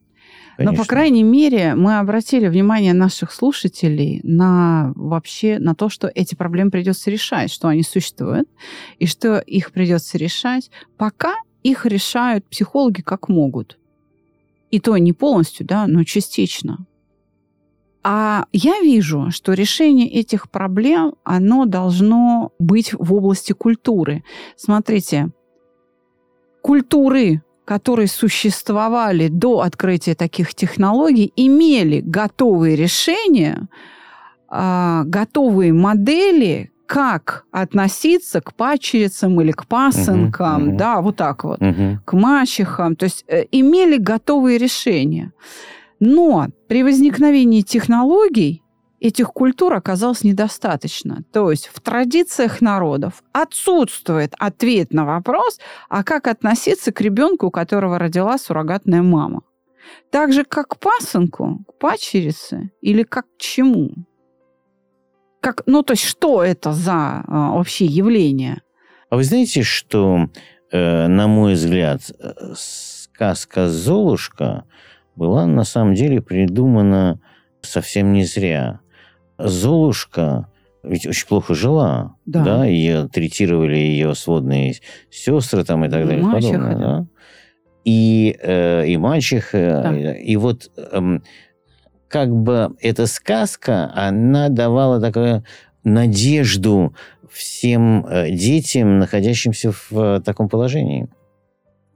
Но, 0.59 0.67
по 0.67 0.71
конечно. 0.71 0.85
крайней 0.85 1.23
мере, 1.23 1.75
мы 1.75 1.99
обратили 1.99 2.49
внимание 2.49 2.93
наших 2.93 3.33
слушателей 3.33 4.21
на 4.23 4.93
вообще 4.95 5.59
на 5.59 5.75
то, 5.75 5.89
что 5.89 6.11
эти 6.15 6.35
проблемы 6.35 6.71
придется 6.71 7.11
решать, 7.11 7.51
что 7.51 7.69
они 7.69 7.83
существуют, 7.83 8.49
и 8.99 9.07
что 9.07 9.39
их 9.39 9.73
придется 9.73 10.19
решать, 10.19 10.71
пока 10.97 11.35
их 11.63 11.87
решают 11.87 12.49
психологи 12.49 13.01
как 13.01 13.29
могут. 13.29 13.79
И 14.71 14.81
то 14.81 14.97
не 14.97 15.13
полностью, 15.13 15.67
да, 15.67 15.87
но 15.87 16.05
частично. 16.05 16.87
А 18.07 18.47
я 18.53 18.81
вижу, 18.81 19.31
что 19.31 19.55
решение 19.55 20.11
этих 20.11 20.51
проблем, 20.51 21.15
оно 21.25 21.65
должно 21.65 22.53
быть 22.59 22.93
в 22.93 23.15
области 23.15 23.53
культуры. 23.53 24.25
Смотрите, 24.57 25.31
культуры, 26.61 27.43
которые 27.65 28.09
существовали 28.09 29.29
до 29.29 29.61
открытия 29.61 30.15
таких 30.15 30.55
технологий, 30.55 31.33
имели 31.37 32.01
готовые 32.01 32.77
решения, 32.77 33.69
а, 34.49 35.05
готовые 35.05 35.73
модели, 35.73 36.71
как 36.87 37.45
относиться 37.51 38.41
к 38.41 38.55
падчерицам 38.55 39.41
или 39.41 39.53
к 39.53 39.67
пасынкам, 39.67 40.55
Мгм, 40.55 40.69
мгм. 40.69 40.77
да, 40.77 41.01
вот 41.01 41.17
так 41.17 41.45
вот, 41.45 41.61
Мгм. 41.61 42.01
к 42.05 42.13
мачехам, 42.13 42.95
то 42.95 43.05
есть 43.05 43.25
э, 43.27 43.45
имели 43.51 43.97
готовые 43.97 44.59
решения. 44.59 45.33
Но 45.99 46.49
при 46.69 46.83
возникновении 46.83 47.63
технологий 47.63 48.64
этих 49.05 49.33
культур 49.33 49.75
оказалось 49.75 50.25
недостаточно. 50.25 51.25
То 51.33 51.51
есть 51.51 51.71
в 51.73 51.81
традициях 51.81 52.63
народов 52.63 53.23
отсутствует 53.33 54.35
ответ 54.39 54.95
на 54.95 55.05
вопрос, 55.05 55.61
а 55.91 56.03
как 56.03 56.27
относиться 56.27 56.91
к 56.91 57.01
ребенку, 57.03 57.47
у 57.47 57.51
которого 57.51 57.99
родила 57.99 58.39
суррогатная 58.39 59.03
мама. 59.03 59.43
Так 60.11 60.33
же, 60.33 60.45
как 60.45 60.69
к 60.69 60.79
пасынку, 60.79 61.61
к 61.69 61.79
падчерице 61.79 62.71
или 62.81 63.03
как 63.03 63.27
к 63.27 63.39
чему? 63.39 63.91
Как, 65.41 65.63
ну, 65.67 65.83
то 65.83 65.93
есть 65.93 66.05
что 66.05 66.43
это 66.43 66.73
за 66.73 67.25
а, 67.29 67.51
вообще 67.53 67.85
явление? 67.85 68.63
А 69.11 69.17
вы 69.17 69.25
знаете, 69.25 69.63
что, 69.63 70.31
э, 70.73 71.07
на 71.07 71.27
мой 71.29 71.53
взгляд, 71.53 72.01
э, 72.19 72.55
сказка 72.57 73.69
«Золушка» 73.69 74.65
была 75.15 75.45
на 75.45 75.65
самом 75.65 75.95
деле 75.95 76.23
придумана 76.23 77.21
совсем 77.61 78.15
не 78.15 78.25
зря. 78.25 78.81
Золушка 79.39 80.49
ведь 80.85 81.07
очень 81.07 81.27
плохо 81.27 81.55
жила, 81.55 82.17
Да. 82.27 82.45
да, 82.45 82.65
ее 82.67 83.09
третировали 83.09 83.77
ее 83.77 84.15
сводные 84.15 84.75
сестры 85.11 85.65
там 85.65 85.85
и 85.85 85.89
так 85.89 86.07
далее. 86.07 86.21
и 86.21 86.23
Мачеха, 86.23 86.53
подобное, 86.53 86.77
да. 86.77 87.07
И, 87.85 88.37
э, 88.41 88.87
и 88.87 88.97
мачеха, 88.97 89.81
Да. 89.83 89.97
и, 89.97 90.23
и 90.23 90.37
вот 90.37 90.71
эм, 90.93 91.23
как 92.09 92.31
бы 92.31 92.77
эта 92.81 93.07
сказка, 93.07 93.91
она 93.95 94.49
давала 94.49 95.01
такую 95.01 95.45
надежду 95.85 96.95
всем 97.31 98.07
э, 98.07 98.31
детям, 98.31 98.99
находящимся 98.99 99.73
в 99.73 99.93
э, 99.93 100.21
таком 100.21 100.49
положении, 100.49 101.09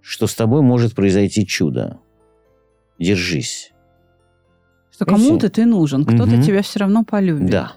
что 0.01 0.27
с 0.27 0.35
тобой 0.35 0.63
может 0.63 0.95
произойти 0.95 1.47
чудо. 1.47 1.99
Держись. 2.99 3.73
Что 4.99 5.07
кому-то 5.07 5.49
ты 5.49 5.65
нужен, 5.65 6.05
кто-то 6.05 6.33
Мгм. 6.33 6.43
тебя 6.43 6.63
все 6.63 6.81
равно 6.81 7.05
полюбит. 7.05 7.51
Да. 7.51 7.73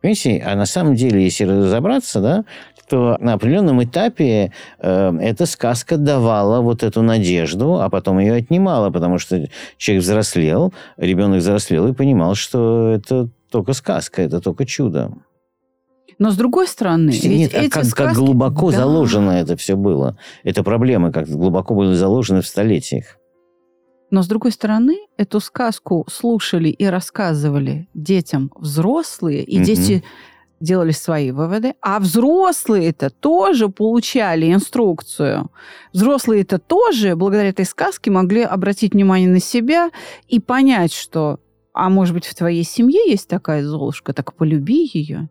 Понимаете, 0.00 0.42
а 0.44 0.56
на 0.56 0.66
самом 0.66 0.94
деле, 0.94 1.22
если 1.22 1.44
разобраться, 1.44 2.20
да, 2.20 2.44
то 2.88 3.16
на 3.20 3.34
определенном 3.34 3.82
этапе 3.84 4.52
э, 4.80 5.18
эта 5.20 5.46
сказка 5.46 5.96
давала 5.96 6.60
вот 6.60 6.82
эту 6.82 7.02
надежду, 7.02 7.80
а 7.80 7.88
потом 7.88 8.18
ее 8.18 8.34
отнимала, 8.34 8.90
потому 8.90 9.18
что 9.18 9.46
человек 9.76 10.02
взрослел, 10.04 10.72
ребенок 10.96 11.38
взрослел 11.40 11.86
и 11.88 11.92
понимал, 11.92 12.34
что 12.34 12.88
это 12.88 13.28
только 13.50 13.74
сказка, 13.74 14.22
это 14.22 14.40
только 14.40 14.64
чудо. 14.66 15.12
Но 16.18 16.30
с 16.30 16.36
другой 16.36 16.66
стороны, 16.66 17.10
ведь 17.10 17.24
Нет, 17.24 17.54
а 17.54 17.58
эти 17.58 17.68
как, 17.70 17.82
как 17.82 17.84
сказки- 17.90 18.16
глубоко 18.16 18.70
Да. 18.70 18.78
заложено 18.78 19.30
это 19.30 19.56
все 19.56 19.76
было. 19.76 20.16
Это 20.44 20.62
проблемы, 20.62 21.12
как 21.12 21.28
глубоко 21.28 21.74
были 21.74 21.94
заложены 21.94 22.40
в 22.42 22.46
столетиях. 22.46 23.18
Но 24.12 24.22
с 24.22 24.26
другой 24.26 24.52
стороны, 24.52 24.98
эту 25.16 25.40
сказку 25.40 26.06
слушали 26.10 26.68
и 26.68 26.84
рассказывали 26.84 27.88
детям 27.94 28.52
взрослые, 28.54 29.42
и 29.42 29.56
Мгм. 29.56 29.64
дети 29.64 30.04
делали 30.60 30.90
свои 30.92 31.30
выводы, 31.30 31.74
а 31.80 31.98
взрослые-то 31.98 33.08
тоже 33.08 33.70
получали 33.70 34.52
инструкцию. 34.52 35.50
Взрослые-то 35.94 36.58
тоже, 36.58 37.16
благодаря 37.16 37.48
этой 37.48 37.64
сказке, 37.64 38.10
могли 38.10 38.42
обратить 38.42 38.92
внимание 38.92 39.30
на 39.30 39.40
себя 39.40 39.90
и 40.28 40.38
понять, 40.38 40.92
что, 40.92 41.40
а 41.72 41.88
может 41.88 42.14
быть, 42.14 42.26
в 42.26 42.34
твоей 42.34 42.64
семье 42.64 43.00
есть 43.08 43.28
такая 43.28 43.64
Золушка, 43.64 44.12
так 44.12 44.34
полюби 44.34 44.90
ее. 44.92 45.30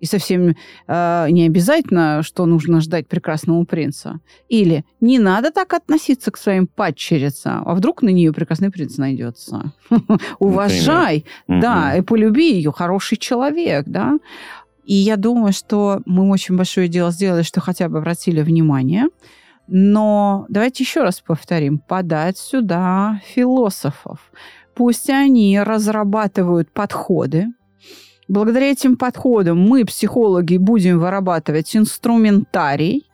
И 0.00 0.06
совсем 0.06 0.54
э, 0.86 1.26
не 1.30 1.46
обязательно, 1.46 2.22
что 2.22 2.46
нужно 2.46 2.80
ждать 2.80 3.08
прекрасного 3.08 3.64
принца. 3.64 4.20
Или 4.48 4.84
не 5.00 5.18
надо 5.18 5.50
так 5.50 5.72
относиться 5.72 6.30
к 6.30 6.36
своим 6.36 6.66
падчерицам, 6.66 7.62
а 7.66 7.74
вдруг 7.74 8.02
на 8.02 8.10
нее 8.10 8.32
прекрасный 8.32 8.70
принц 8.70 8.98
найдется. 8.98 9.72
Уважай, 10.38 11.24
да, 11.48 11.96
и 11.96 12.02
полюби 12.02 12.52
ее, 12.52 12.72
хороший 12.72 13.16
человек, 13.16 13.84
да. 13.86 14.18
И 14.84 14.94
я 14.94 15.16
думаю, 15.16 15.52
что 15.52 16.00
мы 16.06 16.30
очень 16.30 16.56
большое 16.56 16.88
дело 16.88 17.10
сделали, 17.10 17.42
что 17.42 17.60
хотя 17.60 17.88
бы 17.88 17.98
обратили 17.98 18.40
внимание. 18.42 19.06
Но 19.66 20.46
давайте 20.48 20.84
еще 20.84 21.02
раз 21.02 21.20
повторим, 21.20 21.78
подать 21.78 22.38
сюда 22.38 23.20
философов. 23.24 24.20
Пусть 24.74 25.10
они 25.10 25.58
разрабатывают 25.60 26.70
подходы. 26.70 27.46
Благодаря 28.28 28.70
этим 28.70 28.96
подходам 28.96 29.58
мы, 29.58 29.84
психологи, 29.84 30.56
будем 30.56 30.98
вырабатывать 30.98 31.76
инструментарий, 31.76 33.06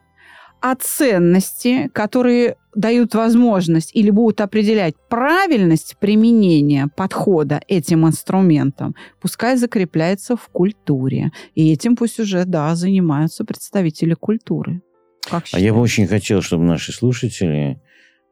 а 0.61 0.75
ценности, 0.77 1.91
которые 1.93 2.57
дают 2.75 3.15
возможность 3.15 3.91
или 3.95 4.11
будут 4.11 4.41
определять 4.41 4.95
правильность 5.09 5.97
применения 6.01 6.89
подхода 6.97 7.61
этим 7.69 8.07
инструментам, 8.07 8.95
пускай 9.21 9.57
закрепляется 9.57 10.37
в 10.37 10.49
культуре. 10.49 11.33
И 11.55 11.73
этим 11.73 11.97
пусть 11.97 12.19
уже, 12.21 12.45
да, 12.45 12.75
занимаются 12.75 13.45
представители 13.45 14.15
культуры. 14.15 14.81
Как 15.29 15.45
А 15.53 15.59
я 15.59 15.75
бы 15.75 15.81
очень 15.81 16.07
хотел, 16.07 16.41
чтобы 16.43 16.65
наши 16.65 16.93
слушатели 16.93 17.81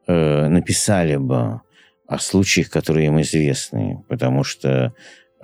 э, 0.06 0.48
написали 0.48 1.16
бы 1.16 1.60
о 2.06 2.18
случаях, 2.18 2.70
которые 2.70 3.06
им 3.06 3.20
известны, 3.20 4.04
потому 4.08 4.42
что 4.42 4.94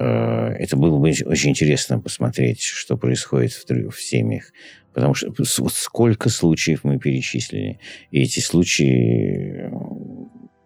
это 0.02 0.76
было 0.76 0.98
бы 0.98 1.08
очень 1.26 1.50
интересно 1.50 1.98
посмотреть, 2.00 2.60
что 2.62 2.96
происходит 2.96 3.52
в, 3.52 3.90
в 3.90 4.00
семьях. 4.00 4.52
Потому 4.92 5.14
что 5.14 5.28
вот 5.58 5.72
сколько 5.74 6.28
случаев 6.30 6.84
мы 6.84 6.98
перечислили. 6.98 7.78
И 8.10 8.22
эти 8.22 8.40
случаи 8.40 9.66
э, 9.66 9.70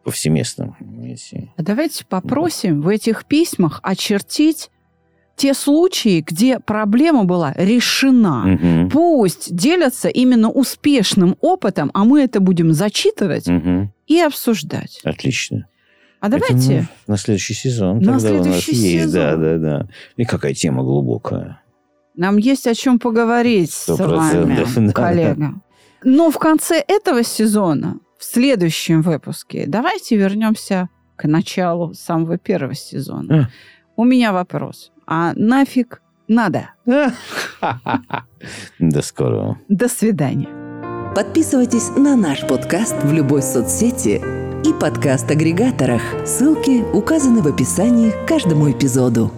повсеместно. 0.04 0.76
понимаете. 0.78 1.52
А 1.56 1.62
давайте 1.62 2.04
попросим 2.04 2.80
в 2.80 2.88
этих 2.88 3.24
письмах 3.24 3.80
очертить 3.82 4.70
те 5.36 5.54
случаи, 5.54 6.22
где 6.26 6.58
проблема 6.60 7.24
была 7.24 7.54
решена. 7.56 8.44
Мгм. 8.46 8.90
Пусть 8.90 9.54
делятся 9.54 10.08
именно 10.08 10.50
успешным 10.50 11.36
опытом, 11.40 11.90
а 11.94 12.04
мы 12.04 12.22
это 12.22 12.40
будем 12.40 12.72
зачитывать 12.72 13.46
Мгм. 13.48 13.92
и 14.06 14.20
обсуждать. 14.20 15.00
Отлично. 15.02 15.66
А 16.20 16.28
давайте... 16.28 16.88
ну, 17.06 17.12
на 17.14 17.16
следующий 17.16 17.54
сезон. 17.54 17.98
На 18.00 18.18
тогда 18.18 18.32
у 18.32 18.34
нас 18.36 18.42
следующий 18.42 18.76
есть. 18.76 19.12
Да, 19.12 19.32
сезон. 19.32 19.42
да, 19.42 19.58
да. 19.58 19.88
И 20.16 20.24
какая 20.24 20.54
тема 20.54 20.82
глубокая. 20.82 21.60
Нам 22.14 22.36
есть 22.36 22.66
о 22.66 22.74
чем 22.74 22.98
поговорить 22.98 23.72
с 23.72 23.88
вами, 23.88 24.86
да. 24.86 24.92
коллега. 24.92 25.54
Но 26.04 26.30
в 26.30 26.38
конце 26.38 26.82
этого 26.86 27.22
сезона, 27.22 27.98
в 28.18 28.24
следующем 28.24 29.02
выпуске, 29.02 29.64
давайте 29.66 30.16
вернемся 30.16 30.88
к 31.16 31.26
началу 31.26 31.94
самого 31.94 32.38
первого 32.38 32.74
сезона. 32.74 33.50
У 33.96 34.04
меня 34.04 34.32
вопрос. 34.32 34.92
А 35.06 35.32
нафиг 35.34 36.02
надо? 36.28 36.70
До 38.78 39.02
скорого. 39.02 39.58
До 39.68 39.88
свидания. 39.88 40.48
Подписывайтесь 41.14 41.90
на 41.96 42.16
наш 42.16 42.46
подкаст 42.46 43.02
в 43.02 43.12
любой 43.12 43.42
соцсети 43.42 44.49
и 44.64 44.72
подкаст-агрегаторах. 44.72 46.02
Ссылки 46.26 46.84
указаны 46.92 47.42
в 47.42 47.46
описании 47.46 48.10
к 48.10 48.28
каждому 48.28 48.70
эпизоду. 48.70 49.30